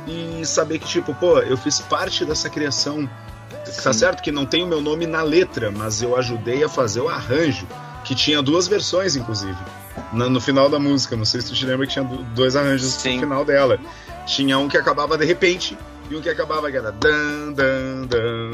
[0.09, 3.09] e saber que, tipo, pô, eu fiz parte dessa criação.
[3.83, 7.01] Tá certo que não tem o meu nome na letra, mas eu ajudei a fazer
[7.01, 7.67] o arranjo,
[8.03, 9.57] que tinha duas versões, inclusive.
[10.13, 12.55] No, no final da música, não sei se tu te lembra que tinha do- dois
[12.55, 13.79] arranjos no final dela.
[14.25, 15.77] Tinha um que acabava de repente
[16.09, 18.51] e um que acabava que era dan, dan, dan,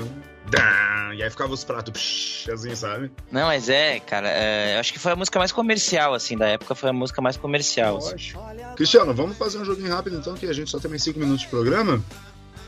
[1.16, 3.12] e aí ficava os pratos assim, sabe?
[3.32, 6.48] Não, mas é, cara, é, eu acho que foi a música mais comercial, assim, da
[6.48, 7.98] época foi a música mais comercial.
[7.98, 8.34] assim.
[8.76, 11.42] Cristiano, vamos fazer um joguinho rápido então, que a gente só tem mais 5 minutos
[11.42, 12.04] de programa.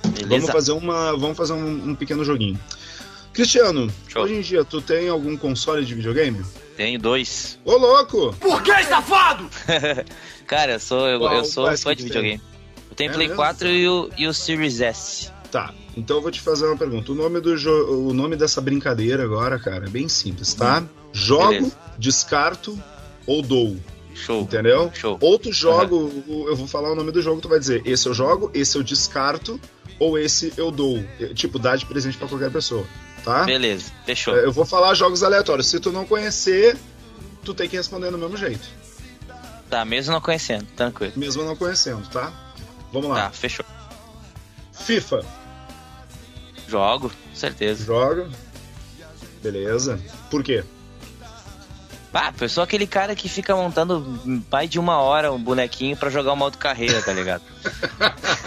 [0.07, 0.27] Beleza?
[0.27, 2.59] Vamos fazer, uma, vamos fazer um, um pequeno joguinho.
[3.33, 6.43] Cristiano, hoje em dia tu tem algum console de videogame?
[6.75, 7.59] Tenho dois.
[7.65, 8.33] Ô louco!
[8.39, 9.49] Por que, safado?
[10.47, 12.41] cara, eu sou, eu, Qual- eu sou fã de videogame.
[12.89, 13.35] Eu tenho É Play mesmo?
[13.41, 15.31] 4 e o, e o Series S.
[15.51, 17.11] Tá, então eu vou te fazer uma pergunta.
[17.11, 17.51] O nome, do
[18.09, 20.83] o nome dessa brincadeira agora, cara, é bem simples, tá?
[21.13, 21.77] Jogo, Beleza.
[21.97, 22.77] descarto
[23.25, 23.77] ou dou.
[24.13, 24.41] Show.
[24.41, 24.91] Entendeu?
[24.93, 25.17] Show.
[25.21, 28.07] Ou tu joga, o- eu vou falar o nome do jogo, tu vai dizer, esse
[28.07, 29.59] eu jogo, esse eu descarto,
[29.99, 31.03] ou esse eu dou.
[31.19, 32.83] Eu- Tipo, dá de presente pra qualquer pessoa,
[33.23, 33.43] tá?
[33.45, 34.35] Beleza, fechou.
[34.35, 35.67] É, Eu vou falar jogos aleatórios.
[35.67, 36.75] Se tu não conhecer,
[37.45, 38.67] tu tem que responder do mesmo jeito.
[39.69, 41.13] Tá, mesmo não conhecendo, tranquilo.
[41.15, 42.33] Mesmo não conhecendo, tá?
[42.91, 43.23] Vamos lá.
[43.25, 43.65] Tá, fechou.
[44.79, 45.23] FIFA.
[46.67, 47.85] Jogo, certeza.
[47.85, 48.29] Joga.
[49.41, 49.99] Beleza.
[50.29, 50.63] Por quê?
[52.19, 54.19] Ah, eu sou aquele cara que fica montando
[54.51, 57.43] mais de uma hora um bonequinho pra jogar uma outra carreira, tá ligado?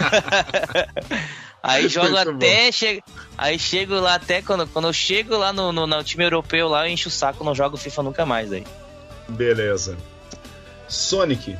[1.63, 2.69] aí jogo Muito até.
[2.69, 3.01] Che...
[3.37, 6.85] Aí chego lá até quando, quando eu chego lá no, no, no time europeu lá,
[6.85, 8.65] eu encho o saco, não jogo FIFA nunca mais aí.
[9.29, 9.97] Beleza.
[10.89, 11.57] Sonic.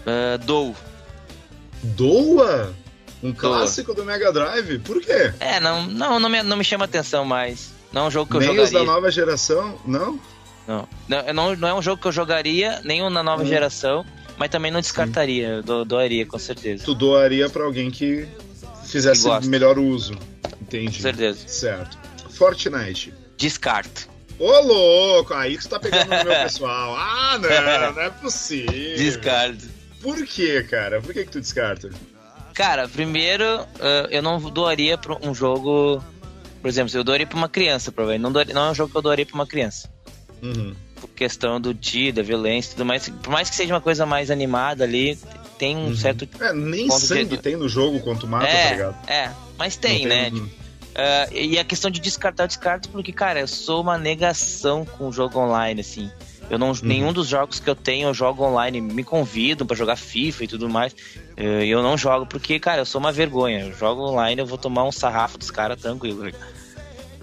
[0.00, 0.74] Uh, dou.
[1.82, 2.74] Doa?
[3.22, 4.78] Um clássico do Mega Drive?
[4.78, 5.32] Por quê?
[5.40, 7.70] É, não, não, não, me, não me chama atenção mais.
[7.92, 8.78] Não é um jogo que eu Nem os jogaria.
[8.78, 9.78] da nova geração?
[9.84, 10.18] Não?
[10.66, 10.88] Não.
[11.34, 13.46] Não, não, é um jogo que eu jogaria, nem um na nova Hum.
[13.46, 14.06] geração,
[14.38, 16.84] mas também não descartaria, eu do, doaria, com certeza.
[16.84, 18.26] Tu doaria pra alguém que
[18.86, 20.14] fizesse Que melhor uso.
[20.62, 20.96] Entendi.
[20.96, 21.46] Com certeza.
[21.48, 21.98] Certo.
[22.30, 23.12] Fortnite.
[23.36, 24.08] Descarto.
[24.38, 25.34] Ô, louco!
[25.34, 26.96] Aí tu tá pegando no meu pessoal.
[26.96, 28.72] Ah, não, não é possível.
[28.96, 29.68] Descarto.
[30.00, 31.00] Por quê, cara?
[31.00, 31.90] Por que, que tu descarta?
[32.54, 33.44] Cara, primeiro,
[33.78, 36.02] eh, eu não doaria pra um jogo.
[36.60, 38.22] Por exemplo, eu doaria pra uma criança, provavelmente.
[38.22, 39.88] Não, doaria- não é um jogo que eu doaria pra uma criança.
[40.42, 40.74] Uhum.
[41.00, 43.08] Por questão do tiro, da violência e tudo mais.
[43.08, 45.18] Por mais que seja uma coisa mais animada ali,
[45.58, 46.28] tem um certo.
[46.40, 47.38] É, nem sangue de...
[47.38, 48.96] tem no jogo quanto mata, é, tá ligado?
[49.08, 50.30] É, mas tem, Não né?
[50.30, 50.50] tem- Tipo,
[50.96, 55.08] ah, e a questão de descartar, eu descarto porque, cara, eu sou uma negação com
[55.08, 56.10] o jogo online, assim.
[56.50, 58.80] Eu não, Nenhum dos jogos que eu tenho eu jogo online.
[58.80, 60.94] Me convidam pra jogar FIFA e tudo mais.
[61.36, 63.60] eh, E eu não jogo porque, cara, eu sou uma vergonha.
[63.66, 66.30] Eu jogo online, eu vou tomar um sarrafo dos caras tranquilo.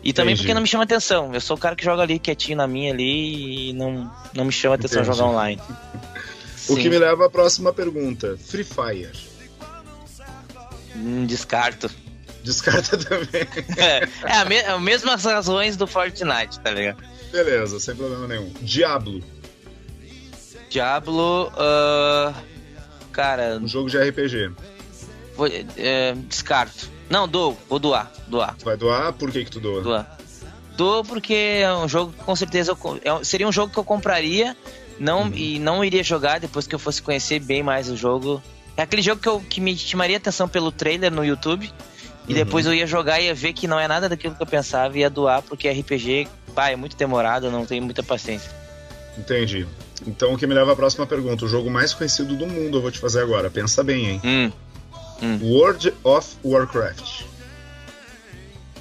[0.04, 0.44] E também Entendi.
[0.44, 1.34] porque não me chama atenção.
[1.34, 4.52] Eu sou o cara que joga ali quietinho na minha ali e não, não me
[4.54, 5.18] chama atenção Entendi.
[5.18, 5.62] jogar online.
[6.70, 6.82] O Sim.
[6.82, 8.38] que me leva à próxima pergunta.
[8.42, 9.12] Free Fire.
[10.96, 11.90] Hum, descarto.
[12.44, 13.42] Descarta também.
[13.78, 17.04] é, é a me- as mesmas razões do Fortnite, tá ligado?
[17.32, 18.52] Beleza, sem problema nenhum.
[18.62, 19.22] Diablo.
[20.70, 22.34] Diablo, ah,
[23.12, 24.52] cara, Um jogo de RPG.
[25.36, 25.48] vou-
[25.78, 26.90] é, descarto.
[27.10, 29.14] Não, dou, vou doar, doar, Tu vai doar?
[29.14, 29.82] Por que que tu doa?
[29.82, 30.18] doar.
[30.76, 32.72] Dou porque é um jogo que com certeza
[33.04, 34.56] eu é seria um jogo que eu compraria
[35.00, 38.44] não, e não iria jogar depois que eu fosse conhecer bem mais o jogo.
[38.76, 41.72] É aquele jogo que, eu, que me chamaria atenção pelo trailer no YouTube
[42.28, 44.48] e depois eu ia jogar e ia ver que não é nada daquilo que eu
[44.48, 48.52] pensava e ia doar porque RPG, pá, é muito demorado, eu não tenho muita paciência.
[49.18, 49.66] Entendi.
[50.06, 51.46] Então o que me leva à próxima pergunta.
[51.46, 53.50] O jogo mais conhecido do mundo eu vou te fazer agora.
[53.50, 54.22] Pensa bem, hein?
[54.24, 55.40] Hum.
[55.42, 57.24] World of Warcraft.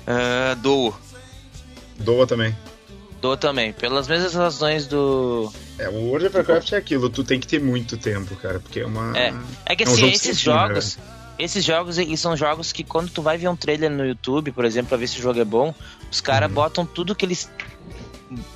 [0.07, 0.95] Ah, dou.
[1.99, 2.55] Doa também.
[3.21, 5.51] Dou também, pelas mesmas razões do.
[5.79, 8.81] É, o World of Warcraft é aquilo, tu tem que ter muito tempo, cara, porque
[8.81, 9.17] é uma.
[9.17, 9.35] É,
[9.65, 10.99] é que um assim, esses né, jogos.
[11.39, 14.89] Esses jogos são jogos que quando tu vai ver um trailer no YouTube, por exemplo,
[14.89, 15.75] pra ver se o jogo é bom,
[16.11, 16.25] os Uhum.
[16.25, 17.51] caras botam tudo que eles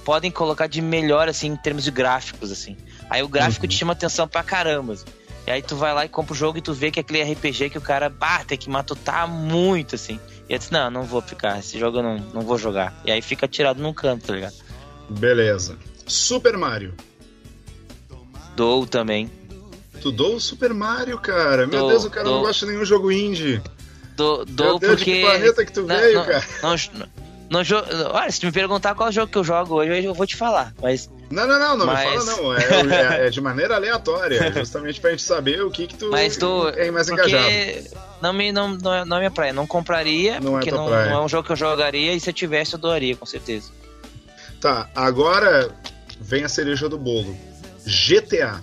[0.05, 2.77] podem colocar de melhor, assim, em termos de gráficos, assim.
[3.09, 3.69] Aí o gráfico Uhum.
[3.69, 4.95] te chama atenção pra caramba.
[4.95, 5.05] assim.
[5.47, 7.23] E aí tu vai lá e compra o jogo e tu vê que é aquele
[7.23, 10.21] RPG que o cara, bah, tem que matutar muito, assim.
[10.49, 12.95] E eu disse, não, não vou ficar, esse jogo eu não, não vou jogar.
[13.05, 14.55] E aí fica tirado num canto, tá ligado?
[15.09, 15.77] Beleza.
[16.07, 16.95] Super Mario.
[18.55, 19.31] Dou também.
[20.01, 21.67] Tu dou o Super Mario, cara.
[21.67, 22.43] Meu Dou, Deus, o cara não dou.
[22.47, 23.61] gosta de nenhum jogo indie.
[24.17, 25.13] Dou, Meu dou Deus, de porque.
[25.17, 26.45] que planeta que tu não, veio, não, cara?
[26.63, 27.07] Não, não,
[27.51, 30.37] não Olha, se tu me perguntar qual jogo que eu jogo hoje, eu vou te
[30.37, 30.73] falar.
[30.81, 31.11] Mas.
[31.31, 32.53] Não, não, não, não Mas- me fala não.
[32.57, 36.37] É, é- é de maneira aleatória, justamente pra gente saber o que que tu Mas
[36.37, 36.69] tu.
[36.77, 37.89] é mais porque engajado.
[38.23, 39.53] Não, me, não, não, é- não é minha praia.
[39.53, 41.11] Não compraria, Não é porque tua não, praia.
[41.11, 42.13] não é um jogo que eu jogaria.
[42.15, 43.71] E se eu tivesse, eu doaria, com certeza.
[44.61, 45.71] Tá, agora
[46.21, 47.37] vem a cereja do bolo.
[47.87, 48.61] GTA.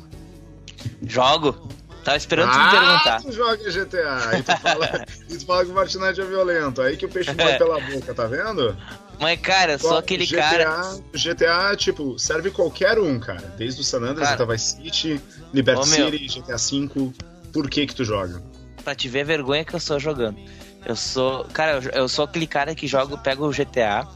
[1.06, 1.56] Jogo.
[2.04, 3.22] Tava esperando tu me ah, perguntar.
[3.22, 4.38] tu joga GTA.
[4.40, 6.82] E tu fala, e tu fala que o Martinete é violento.
[6.82, 7.58] Aí que o peixe vai É.
[7.58, 8.78] pela boca, tá vendo?
[9.20, 11.00] Mas, cara, Só aquele GTA, cara.
[11.14, 13.54] GTA, tipo, serve qualquer um, cara.
[13.58, 14.46] Desde o San Andreas, Cara.
[14.46, 15.22] Vice City,
[15.54, 15.86] Liberty Ô.
[15.86, 17.12] City, GTA V.
[17.52, 18.42] Por que que tu joga?
[18.84, 20.38] Pra te ver a vergonha que eu sou jogando.
[20.86, 21.44] Eu sou.
[21.46, 24.08] Cara, eu, eu sou aquele cara que joga, pega o GTA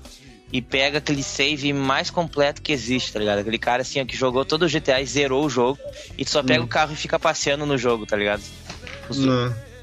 [0.52, 3.40] e pega aquele save mais completo que existe, tá ligado?
[3.40, 5.80] Aquele cara assim, ó, que jogou todo o GTA e zerou o jogo.
[6.18, 6.66] E tu só pega Hum.
[6.66, 8.42] o carro e fica passeando no jogo, tá ligado?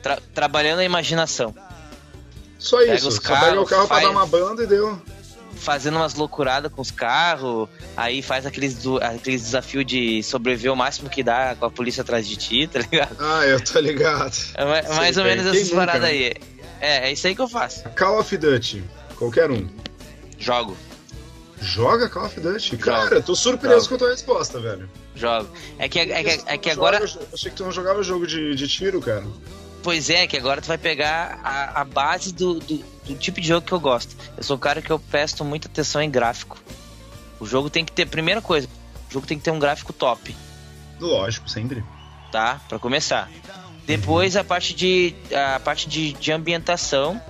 [0.02, 1.54] Tra- trabalhando a imaginação.
[2.58, 3.08] Só Pega isso.
[3.08, 5.00] os Só pega o carros, carro faz- pra dar uma banda e deu.
[5.56, 10.76] Fazendo umas loucuradas com os carros, aí faz aqueles, do- aqueles desafios de sobreviver o
[10.76, 13.16] máximo que dá com a polícia atrás de ti, tá ligado?
[13.18, 14.32] Ah, eu tô ligado.
[14.54, 15.36] É Sei mais ou bem.
[15.36, 16.08] menos essas paradas né?
[16.08, 16.32] aí.
[16.80, 17.82] É, é isso aí que eu faço.
[17.96, 18.84] Call of Duty.
[19.16, 19.68] Qualquer um.
[20.38, 20.76] Jogo.
[21.60, 22.76] Joga Call of Duty?
[22.76, 23.88] Cara, tô surpreso Jogo.
[23.88, 24.88] com a tua resposta, velho.
[25.14, 25.48] Jogo.
[25.78, 27.04] É que, é que, é que Joga- agora.
[27.32, 29.26] Achei que tu não jogava jogo de, de tiro, cara.
[29.82, 32.76] Pois é, que agora tu vai pegar a, a base do, do,
[33.06, 34.14] do tipo de jogo que eu gosto.
[34.36, 36.56] Eu sou um cara que eu presto muita atenção em gráfico.
[37.40, 38.68] O jogo tem que ter, primeira coisa,
[39.08, 40.34] o jogo tem que ter um gráfico top,
[41.00, 41.84] Lógico, sempre.
[42.32, 42.60] tá?
[42.68, 43.30] Pra começar.
[43.86, 45.14] Depois a parte de
[45.54, 47.20] a parte de, de ambientação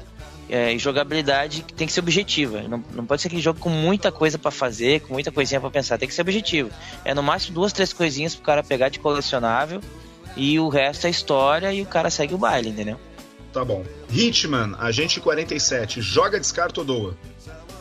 [0.49, 2.62] é, e jogabilidade que tem que ser objetiva.
[2.62, 5.70] Não, não pode ser aquele jogo com muita coisa pra fazer, com muita coisinha pra
[5.70, 5.99] pensar.
[5.99, 6.70] Tem que ser objetivo.
[7.05, 9.80] É no máximo duas, três coisinhas pro cara pegar de colecionável
[10.36, 12.99] e o resto é história e o cara segue o baile, entendeu?
[13.53, 13.84] Tá bom.
[14.11, 16.01] Hitman, Agente 47.
[16.03, 17.16] Joga, descarta ou doa?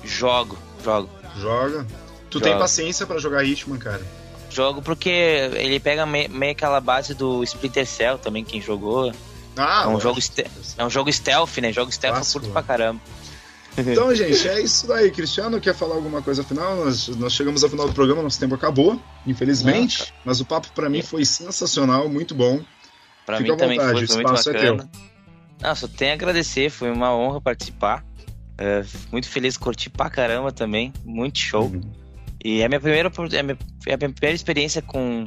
[0.03, 1.09] Jogo, jogo.
[1.39, 1.85] Joga.
[2.29, 2.49] Tu Joga.
[2.51, 4.01] tem paciência pra jogar Hitman, cara?
[4.49, 9.11] Jogo porque ele pega me- meio aquela base do Splinter Cell também, quem jogou.
[9.57, 10.19] Ah, é, um jogo
[10.77, 11.71] é um jogo stealth, né?
[11.71, 13.01] Jogo stealth Clássico, eu curto pra caramba.
[13.77, 15.11] Então, gente, é isso daí.
[15.11, 16.75] Cristiano, quer falar alguma coisa final?
[16.77, 20.13] Nós, nós chegamos ao final do programa, nosso tempo acabou, infelizmente.
[20.25, 22.61] Mas o papo pra mim foi sensacional, muito bom.
[23.25, 24.89] Pra Fica mim também vontade, foi, foi muito é bacana.
[25.61, 28.05] Não, só tenho a agradecer, foi uma honra participar.
[28.57, 31.65] É, muito feliz, curti pra caramba também, muito show.
[31.65, 31.81] Uhum.
[32.43, 35.25] E é a minha primeira, é a minha, é a minha primeira experiência com,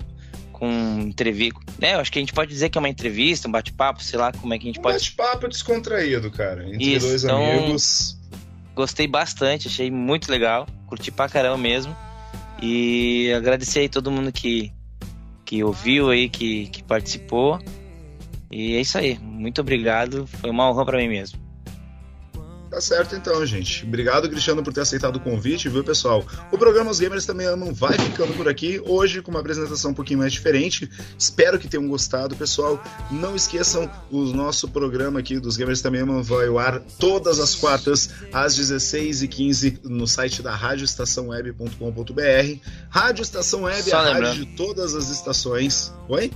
[0.60, 1.58] com entrevista.
[1.80, 4.18] Né, eu acho que a gente pode dizer que é uma entrevista, um bate-papo, sei
[4.18, 4.94] lá como é que a gente Um pode.
[4.94, 6.68] bate-papo descontraído, cara.
[6.68, 8.16] Entre Isso, dois então- amigos.
[8.76, 11.96] Gostei bastante, achei muito legal, curti pra caramba mesmo.
[12.62, 14.72] E agradecer aí todo mundo que,
[15.44, 17.58] que ouviu aí, que, que participou.
[18.50, 21.38] E é isso aí, muito obrigado, foi uma honra pra mim mesmo.
[22.70, 23.84] Tá certo então, gente.
[23.84, 26.24] Obrigado, Cristiano, por ter aceitado o convite, viu, pessoal?
[26.52, 29.94] O programa Os Gamers Também Amam vai ficando por aqui, hoje com uma apresentação um
[29.94, 30.88] pouquinho mais diferente.
[31.18, 32.80] Espero que tenham gostado, pessoal.
[33.10, 37.56] Não esqueçam, o nosso programa aqui dos Gamers Também Amam vai ao ar todas as
[37.56, 42.60] quartas, às 16h15, no site da radioestaçãoweb.com.br.
[42.88, 44.26] Rádio Estação Web, Só a lembrando.
[44.26, 45.92] rádio de todas as estações.
[46.08, 46.30] Oi?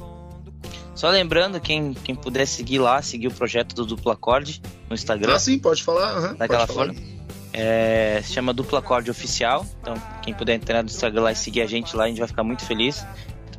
[0.95, 5.35] Só lembrando, quem, quem puder seguir lá, seguir o projeto do Duplo Acorde no Instagram.
[5.35, 6.11] Ah, sim, pode falar.
[6.11, 6.95] aham, daquela pode falar.
[6.95, 7.15] forma.
[7.53, 9.67] É, se chama Duplo Acorde Oficial.
[9.81, 12.29] Então, quem puder entrar no Instagram lá e seguir a gente lá, a gente vai
[12.29, 13.05] ficar muito feliz.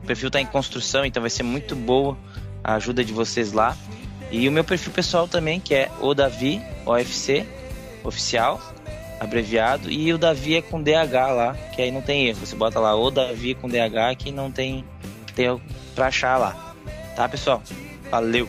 [0.01, 2.17] O perfil tá em construção, então vai ser muito boa
[2.63, 3.75] a ajuda de vocês lá.
[4.31, 7.45] E o meu perfil pessoal também, que é o Davi OFC
[8.03, 8.61] Oficial,
[9.19, 9.89] abreviado.
[9.89, 12.45] E o Davi é com DH lá, que aí não tem erro.
[12.45, 14.83] Você bota lá o Davi com DH que não tem,
[15.35, 15.61] tem
[15.93, 16.64] pra achar lá.
[17.15, 17.63] Tá, pessoal?
[18.11, 18.47] Valeu!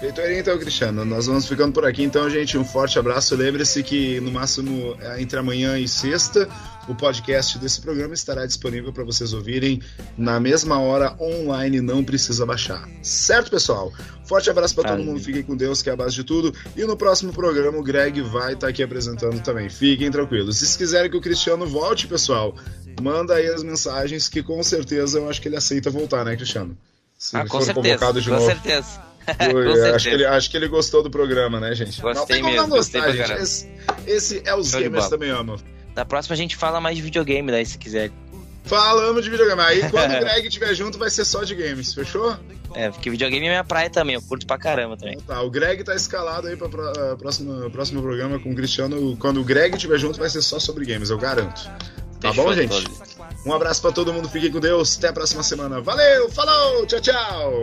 [0.00, 1.04] Feito aí então, Cristiano.
[1.04, 2.58] Nós vamos ficando por aqui então, gente.
[2.58, 3.34] Um forte abraço.
[3.34, 6.46] Lembre-se que no máximo é, entre amanhã e sexta,
[6.86, 9.80] o podcast desse programa estará disponível para vocês ouvirem
[10.18, 12.86] na mesma hora online, não precisa baixar.
[13.02, 13.90] Certo, pessoal?
[14.26, 15.20] Forte abraço para todo mundo.
[15.20, 16.52] Fiquem com Deus, que é a base de tudo.
[16.76, 19.70] E no próximo programa o Greg vai estar aqui apresentando também.
[19.70, 20.58] Fiquem tranquilos.
[20.58, 22.54] Se quiserem que o Cristiano volte, pessoal,
[23.00, 26.76] manda aí as mensagens que com certeza eu acho que ele aceita voltar, né, Cristiano?
[27.24, 28.44] Se ah, com certeza, com novo.
[28.44, 29.02] certeza.
[29.50, 31.98] Eu, acho, que ele, acho que ele gostou do programa, né, gente?
[32.02, 32.68] Gostei não, mesmo.
[32.68, 33.40] Gostar, gostei gente.
[33.40, 33.70] Esse,
[34.06, 35.56] esse, é os Show gamers também amo.
[35.96, 38.10] Na próxima a gente fala mais de videogame daí, se quiser.
[38.64, 39.62] Falamos de videogame.
[39.62, 42.36] Aí quando o Greg estiver junto, vai ser só de games, fechou?
[42.74, 45.14] É, porque videogame é minha praia também, eu curto pra caramba também.
[45.14, 49.16] Então tá, o Greg tá escalado aí pra eh, próximo, próximo programa com o Cristiano.
[49.16, 51.70] Quando o Greg estiver junto, vai ser só sobre games, eu garanto.
[52.24, 52.88] Tá bom, gente?
[53.44, 55.82] Um abraço para todo mundo, fiquem com Deus, até a próxima semana.
[55.82, 57.62] Valeu, falou, tchau, tchau!